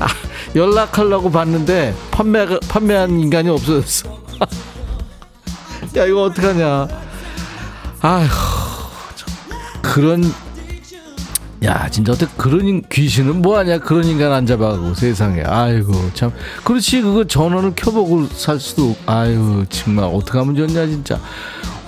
[0.56, 4.18] 연락하려고 봤는데 판매 판매한 인간이 없어졌어.
[5.98, 6.88] 야 이거 어떡하냐.
[8.00, 8.28] 아휴
[9.82, 10.24] 그런
[11.62, 13.78] 야 진짜 어떻게 그런 인, 귀신은 뭐하냐?
[13.80, 15.42] 그런 인간 안 잡아가고 세상에.
[15.42, 16.32] 아이고 참.
[16.64, 21.20] 그렇지 그거 전원을 켜보고 살 수도 아이고 정말 어떻게 하면 좋냐 진짜.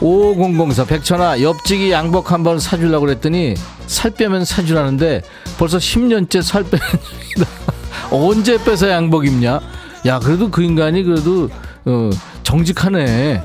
[0.01, 3.55] 5004 백천아 옆집이 양복 한번 사주려고 그랬더니
[3.87, 5.23] 살 빼면 사주라는데
[5.59, 6.87] 벌써 10년째 살 빼는
[7.35, 7.51] 중이다.
[8.11, 9.61] 언제 빼서 양복 입냐?
[10.05, 11.49] 야 그래도 그 인간이 그래도
[11.87, 12.11] 어,
[12.43, 13.43] 정직하네.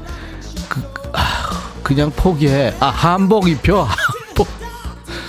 [0.67, 0.81] 그,
[1.13, 2.73] 아, 그냥 포기해.
[2.81, 3.87] 아 한복 입혀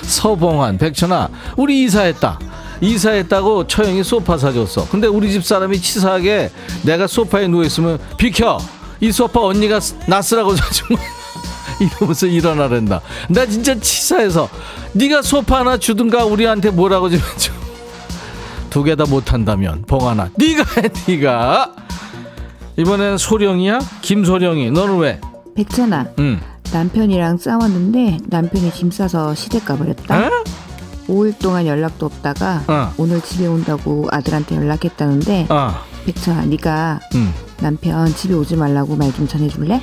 [0.08, 2.38] 서봉환 백천아 우리 이사했다.
[2.80, 4.88] 이사했다고 처형이 소파 사줬어.
[4.88, 6.50] 근데 우리 집 사람이 치사하게
[6.82, 8.58] 내가 소파에 누워있으면 비켜.
[9.00, 11.06] 이 소파 언니가 나 쓰라고 사준 거야
[11.80, 13.00] 이러면서 일어나란다.
[13.28, 14.48] 나 진짜 치사해서.
[14.94, 17.52] 네가 소파 하나 주든가 우리한테 뭐라고 좀 해줘
[18.70, 20.30] 두 개 다 못한다면 봉하나.
[20.36, 21.72] 네가 해 네가.
[22.76, 23.80] 이번엔 소령이야?
[24.02, 24.70] 김소령이.
[24.70, 25.20] 너는 왜?
[25.56, 26.40] 백천아, 응.
[26.72, 30.26] 남편이랑 싸웠는데 남편이 짐 싸서 시댁 가버렸다.
[30.26, 30.30] 에?
[31.08, 32.92] 5일 동안 연락도 없다가 어.
[32.98, 37.32] 오늘 집에 온다고 아들한테 연락했다는데 아 백천아, 네가 응.
[37.60, 39.80] 남편 집에 오지 말라고 말 좀 전해줄래?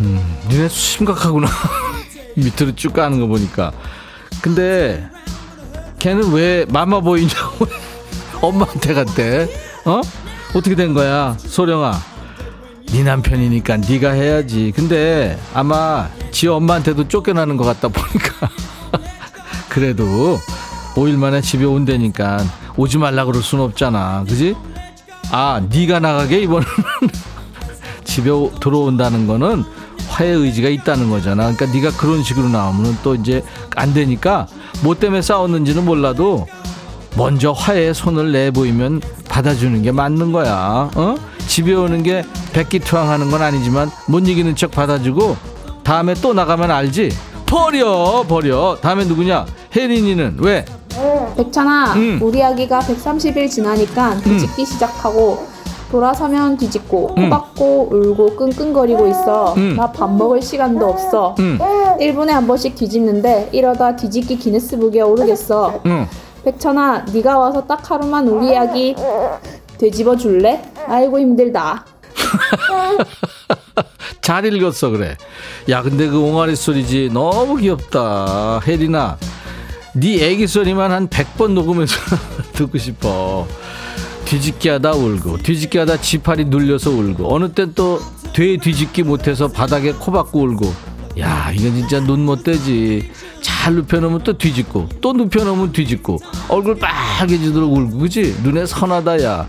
[0.00, 1.48] 음, 니네 심각하구나.
[2.36, 3.72] 밑으로 쭉 가는 거 보니까.
[4.42, 5.08] 근데
[5.98, 7.66] 걔는 왜 마마 보이냐고
[8.40, 9.48] 엄마한테 갔대.
[9.86, 10.00] 어?
[10.54, 11.98] 어떻게 된 거야, 소령아?
[12.92, 14.72] 네 남편이니까 네가 해야지.
[14.74, 18.48] 근데 아마 지 엄마한테도 쫓겨나는 것 같다 보니까.
[19.68, 20.38] 그래도
[20.94, 22.38] 5일 만에 집에 온다니까
[22.76, 24.24] 오지 말라 그럴 순 없잖아.
[24.26, 24.54] 그지?
[25.30, 26.72] 아, 네가 나가게 이번에는
[28.04, 29.64] 집에 오- 들어온다는 거는
[30.08, 31.52] 화해 의지가 있다는 거잖아.
[31.52, 33.44] 그러니까 네가 그런 식으로 나오면 또 이제
[33.76, 34.46] 안 되니까
[34.82, 36.46] 뭐 때문에 싸웠는지는 몰라도
[37.16, 40.90] 먼저 화해의 손을 내보이면 받아주는 게 맞는 거야.
[40.94, 41.14] 어?
[41.58, 45.36] 집에 오는 게 백기투항하는 건 아니지만 못 이기는 척 받아주고
[45.82, 47.10] 다음에 또 나가면 알지.
[47.46, 48.78] 버려 버려.
[48.80, 49.44] 다음에 누구냐?
[49.74, 50.64] 혜린이는 왜?
[51.36, 52.20] 백찬아, 응.
[52.22, 55.48] 우리 아기가 130일 지나니까 뒤집기 시작하고
[55.90, 57.24] 돌아서면 뒤집고 응.
[57.24, 59.54] 코박고 울고 끙끙거리고 있어.
[59.56, 59.74] 응.
[59.74, 61.34] 나밥 먹을 시간도 없어.
[61.40, 61.58] 응.
[61.98, 65.80] 1분에 한 번씩 뒤집는데 이러다 뒤집기 기네스북에 오르겠어.
[65.86, 66.06] 응.
[66.44, 68.94] 백천아, 네가 와서 딱 하루만 우리 아기
[69.78, 70.62] 되집어 줄래?
[70.86, 71.84] 아이고 힘들다.
[74.20, 75.16] 잘 읽었어 그래.
[75.68, 77.10] 야 근데 그 옹알이 소리지.
[77.12, 78.60] 너무 귀엽다.
[78.66, 79.18] 혜린아
[79.94, 81.94] 네 애기 소리만 한 100번 녹음해서
[82.54, 83.46] 듣고 싶어.
[84.24, 87.98] 뒤집기 하다 울고 뒤집기 하다 지팔이 눌려서 울고 어느 땐 또
[88.34, 90.88] 돼 뒤집기 못해서 바닥에 코 박고 울고.
[91.18, 93.10] 야 이건 진짜 눈 못 떼지.
[93.40, 96.18] 잘 눕혀놓으면 또 뒤집고 또 눕혀놓으면 뒤집고
[96.48, 98.36] 얼굴 빨개지도록 울고 그지?
[98.42, 99.48] 눈에 선하다 야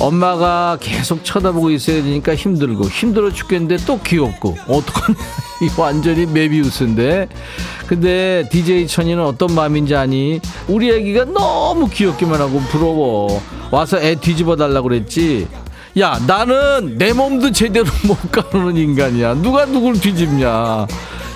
[0.00, 5.18] 엄마가 계속 쳐다보고 있어야 되니까 힘들고 힘들어 죽겠는데 또 귀엽고 어떡하냐.
[5.62, 7.28] 이 완전히 메비우스인데.
[7.86, 10.40] 근데 DJ 천이는 어떤 마음인지 아니.
[10.68, 13.40] 우리 애기가 너무 귀엽기만 하고 부러워.
[13.70, 15.46] 와서 애 뒤집어 달라고 그랬지.
[15.98, 19.34] 야 나는 내 몸도 제대로 못 가누는 인간이야.
[19.34, 20.86] 누가 누굴 뒤집냐.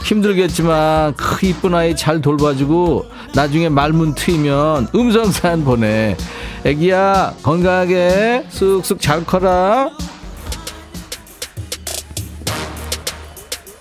[0.04, 6.16] 힘들겠지만 그 이쁜 아이 잘 돌봐주고 나중에 말문 트이면 음성 사연 보내
[6.64, 8.46] 애기야 건강하게.
[8.50, 9.90] 쑥쑥 잘 커라.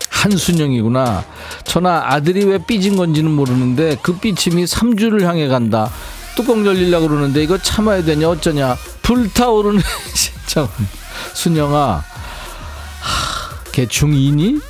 [0.10, 1.24] 한순영이구나.
[1.66, 5.90] 전화 아들이 왜 삐진 건지는 모르는데 그 삐침이 3주를 향해 간다.
[6.36, 8.78] 뚜껑 열리려고 그러는데 이거 참아야 되냐 어쩌냐.
[9.02, 9.82] 불타오르는
[10.14, 10.68] 신청
[11.34, 12.04] 순영아
[13.72, 14.62] 걔 중2니?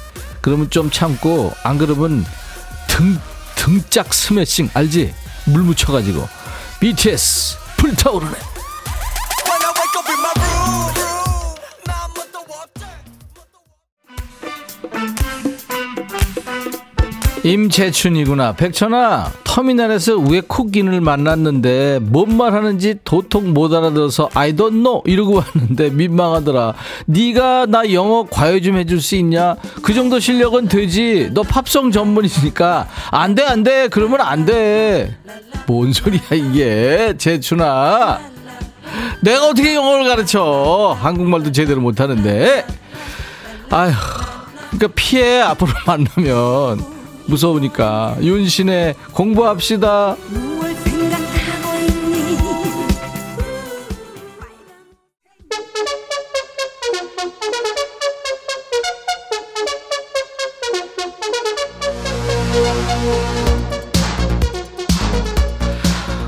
[0.42, 2.26] 그러면 좀 참고 안 그러면
[2.88, 3.20] 등
[3.56, 5.14] 등짝 스매싱 알지?
[5.46, 6.28] 물 묻혀가지고.
[6.80, 8.55] BTS 불타오르네
[17.46, 18.54] 임재춘이구나.
[18.54, 25.92] 백천아 터미널에서 외국인을 만났는데 뭔 말 하는지 도통 못 알아들어서 I don't know 이러고 왔는데
[25.92, 26.74] 민망하더라.
[27.06, 29.56] 네가 나 영어 과외 좀 해줄 수 있냐?
[29.84, 31.30] 그 정도 실력은 되지.
[31.34, 33.88] 너 팝송 전문이니까 안 돼 안 돼.
[33.90, 35.16] 그러면 안 돼
[35.68, 37.14] 뭔 소리야 이게?
[37.18, 38.20] 재춘아.
[39.22, 40.98] 내가 어떻게 영어를 가르쳐?
[41.00, 42.66] 한국말도 제대로 못하는데.
[43.70, 43.94] 아휴
[44.72, 46.95] 그러니까 피해 앞으로 만나면
[47.28, 48.18] 무서우니까.
[48.22, 50.16] 윤신의 공부합시다.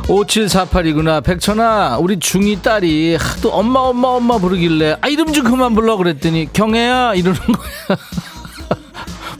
[0.10, 1.20] 오칠사팔이구나.
[1.22, 5.98] 백천아 우리 중이 딸이 하도 엄마 엄마 엄마 부르길래 아 이름 좀 그만 불러.
[5.98, 7.98] 그랬더니 경애야 이러는 거야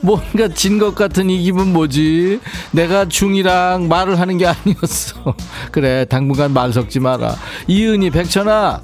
[0.00, 2.40] 뭔가 진 것 같은 이 기분 뭐지?
[2.70, 5.34] 내가 중이랑 말을 하는 게 아니었어.
[5.72, 7.36] 그래, 당분간 말 섞지 마라.
[7.66, 8.80] 이은이, 백천아,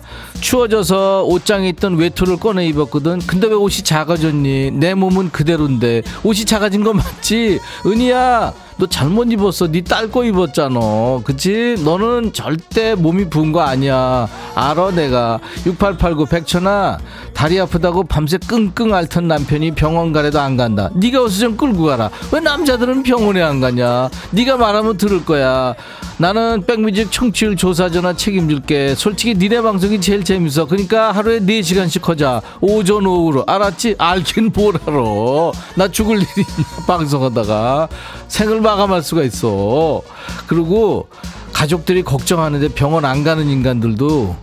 [0.49, 3.19] 추워져서 옷장에 있던 외투를 꺼내 입었거든.
[3.27, 4.73] 근데 왜 옷이 작아졌니?
[4.73, 6.03] 내 몸은 그대로인데.
[6.23, 7.61] 옷이 작아진 거 맞지?
[7.87, 9.69] 은희야, 너 잘못 입었어.
[9.71, 10.79] 네 딸 거 입었잖아.
[11.25, 11.77] 그치?
[11.83, 14.29] 너는 절대 몸이 부은 거 아니야.
[14.55, 15.41] 알아, 내가.
[15.65, 16.99] 6889 백천아,
[17.33, 20.91] 다리 아프다고 밤새 끙끙 앓던 남편이 병원 가래도 안 간다.
[20.95, 22.11] 네가 어서 좀 끌고 가라.
[22.33, 24.11] 왜 남자들은 병원에 안 가냐?
[24.33, 25.75] 네가 말하면 들을 거야.
[26.17, 28.95] 나는 백뮤직 청취율 조사 전화 책임질게.
[28.95, 30.67] 솔직히 니네 방송이 제일 재밌어.
[30.67, 32.43] 그러니까 하루에 4시간씩 하자.
[32.61, 33.45] 오전 오후로.
[33.47, 33.95] 알았지?
[33.99, 35.53] 알긴 뭘 알아.
[35.77, 36.27] 나 죽을 일이
[36.89, 37.89] 방송하다가.
[38.27, 40.03] 생을 마감할 수가 있어.
[40.49, 41.09] 그리고
[41.53, 44.35] 가족들이 걱정하는데 병원 안 가는 인간들도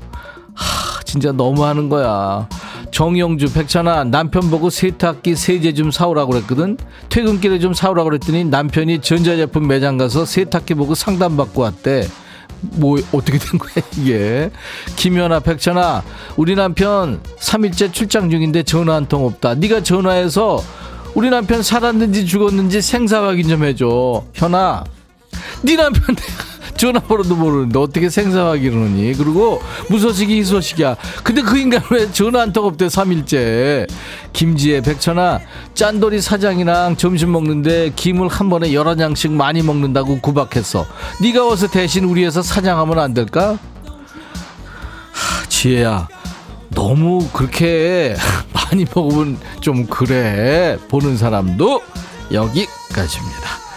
[0.54, 2.48] 하, 진짜 너무하는 거야.
[2.92, 6.78] 정영주 백천아 남편 보고 세탁기 세제 좀 사오라고 그랬거든
[7.10, 12.06] 퇴근길에 좀 사오라고 그랬더니 남편이 전자제품 매장 가서 세탁기 보고 상담받고 왔대
[12.62, 14.50] 뭐 어떻게 된 거야 이게?
[14.96, 16.04] 김연아 백천아
[16.38, 19.56] 우리 남편 3일째 출장 중인데 전화 한 통 없다.
[19.56, 20.64] 네가 전화해서
[21.16, 24.24] 우리 남편 살았는지 죽었는지 생사 확인 좀 해줘.
[24.34, 24.84] 현아
[25.64, 26.44] 네 남편 내가
[26.82, 29.14] 전화번호도 모르는데 어떻게 생사 확인을 하니?
[29.14, 30.96] 그리고 무소식이 희소식이야.
[31.24, 33.88] 근데 그 인간 왜 전화 한통 없대 3일째?
[34.34, 35.42] 김지혜 백천아
[35.76, 40.88] 짠돌이 사장이랑 점심 먹는데 김을 한 번에 여러 장씩 많이 먹는다고 구박했어.
[41.22, 43.60] 네가 와서 대신 우리 회사 사장하면 안 될까?
[45.12, 46.08] 하, 지혜야.
[46.70, 48.16] 너무 그렇게
[48.54, 50.80] 많이 먹으면 좀 그래.
[50.90, 51.84] 보는 사람도
[52.32, 53.71] 여기까지입니다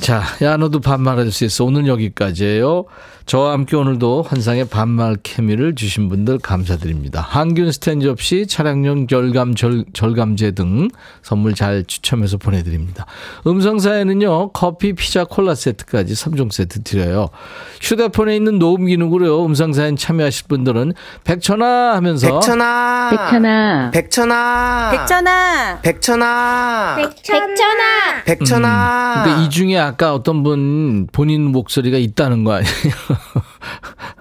[0.00, 1.64] 자, 야, 너도 반말할 수 있어.
[1.64, 2.86] 오늘 여기까지예요.
[3.26, 7.20] 저와 함께 오늘도 환상의 반말 케미를 주신 분들 감사드립니다.
[7.20, 10.88] 항균 스탠즈 없이 차량용 결감, 절, 절감제 등
[11.22, 13.06] 선물 잘 추첨해서 보내드립니다.
[13.46, 17.28] 음성사에는요, 커피, 피자, 콜라 세트까지 3종 세트 드려요.
[17.80, 20.94] 휴대폰에 있는 녹음 기능으로요, 음성사연 참여하실 분들은
[21.24, 30.42] 백천아 하면서 백천아 백천아 백천아 백천아 백천아 백천아 백천아 음, 그러니까 이 중에 아까 어떤
[30.42, 32.70] 분 본인 목소리가 있다는 거 아니에요?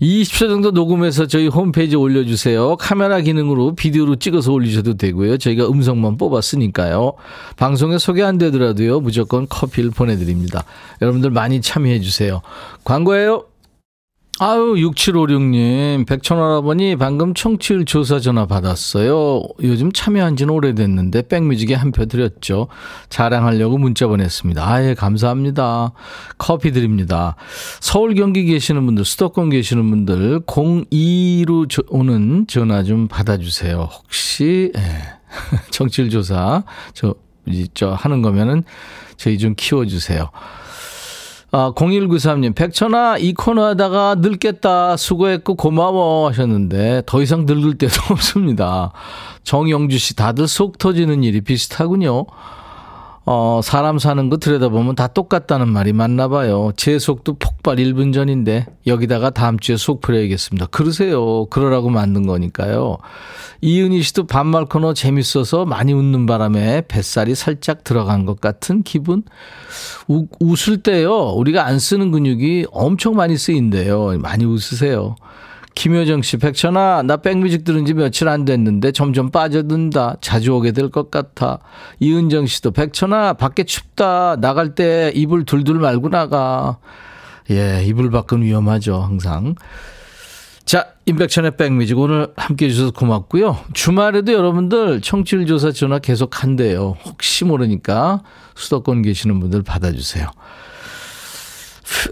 [0.00, 2.76] 20초 정도 녹음해서 저희 홈페이지에 올려주세요.
[2.76, 5.38] 카메라 기능으로 비디오로 찍어서 올리셔도 되고요.
[5.38, 7.14] 저희가 음성만 뽑았으니까요.
[7.56, 9.00] 방송에 소개 안 되더라도요.
[9.00, 10.64] 무조건 커피를 보내드립니다.
[11.02, 12.42] 여러분들 많이 참여해주세요.
[12.84, 13.44] 광고예요.
[14.40, 19.42] 아유, 6756님, 백천할아버니 방금 청취율 조사 전화 받았어요.
[19.64, 22.68] 요즘 참여한 지는 오래됐는데 백뮤직에 한 표 드렸죠.
[23.08, 24.64] 자랑하려고 문자 보냈습니다.
[24.64, 25.90] 아예 감사합니다.
[26.38, 27.34] 커피 드립니다.
[27.80, 33.88] 서울 경기 계시는 분들, 수도권 계시는 분들 02로 저- 오는 전화 좀 받아주세요.
[33.90, 34.82] 혹시 예.
[35.72, 36.62] 청취율 조사
[36.94, 37.14] 저,
[37.46, 38.62] 이- 저 하는 거면은
[39.16, 40.30] 저희 좀 키워주세요.
[41.50, 48.92] 아, 0193님, 백천아, 이 코너 하다가 늙겠다, 수고했고 고마워 하셨는데, 더 이상 늙을 때도 없습니다.
[49.44, 52.26] 정영주 씨, 다들 속 터지는 일이 비슷하군요.
[53.30, 56.72] 어, 사람 사는 거 들여다보면 다 똑같다는 말이 맞나 봐요.
[56.78, 60.64] 제 속도 폭발 1분 전인데, 여기다가 다음 주에 속 풀어야겠습니다.
[60.68, 61.44] 그러세요.
[61.50, 62.96] 그러라고 만든 거니까요.
[63.60, 69.24] 이은희 씨도 반말 코너 재밌어서 많이 웃는 바람에 뱃살이 살짝 들어간 것 같은 기분?
[70.08, 74.20] 우, 웃을 때요, 우리가 안 쓰는 근육이 엄청 많이 쓰인대요.
[74.20, 75.16] 많이 웃으세요.
[75.78, 80.16] 김효정 씨, 백천아, 나 백뮤직 들은 지 며칠 안 됐는데 점점 빠져든다.
[80.20, 81.60] 자주 오게 될 것 같아.
[82.00, 84.40] 이은정 씨도, 백천아, 밖에 춥다.
[84.40, 86.78] 나갈 때 이불 둘둘 말고 나가.
[87.52, 89.54] 예, 이불 밖은 위험하죠, 항상.
[90.64, 93.58] 자, 임백천의 백뮤직 오늘 함께 해주셔서 고맙고요.
[93.72, 96.96] 주말에도 여러분들 청취율 조사 전화 계속 한대요.
[97.04, 98.24] 혹시 모르니까
[98.56, 100.26] 수도권 계시는 분들 받아주세요.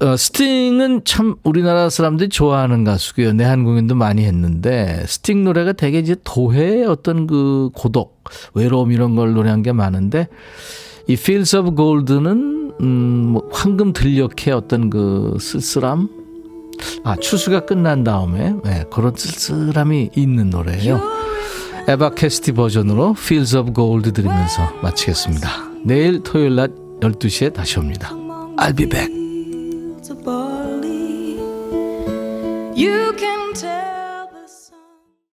[0.01, 3.33] 어, 스팅은 참 우리나라 사람들이 좋아하는 가수고요.
[3.33, 8.25] 내한 공연도 많이 했는데 스팅 노래가 되게 이제 도회의 어떤 그 고독,
[8.55, 10.29] 외로움 이런 걸 노래한 게 많은데
[11.09, 12.87] 이 Fields of Gold는 음,
[13.33, 16.09] 뭐 황금 들녘의 어떤 그 쓸쓸함,
[17.05, 21.01] 아 추수가 끝난 다음에 네, 그런 쓸쓸함이 있는 노래예요.
[21.89, 25.49] 에바 캐시디 버전으로 Fields of Gold 들으면서 마치겠습니다.
[25.85, 26.71] 내일 토요일 낮
[27.01, 28.11] 12시에 다시 옵니다.
[28.57, 29.26] I'll be back.
[32.77, 33.86] You can tell.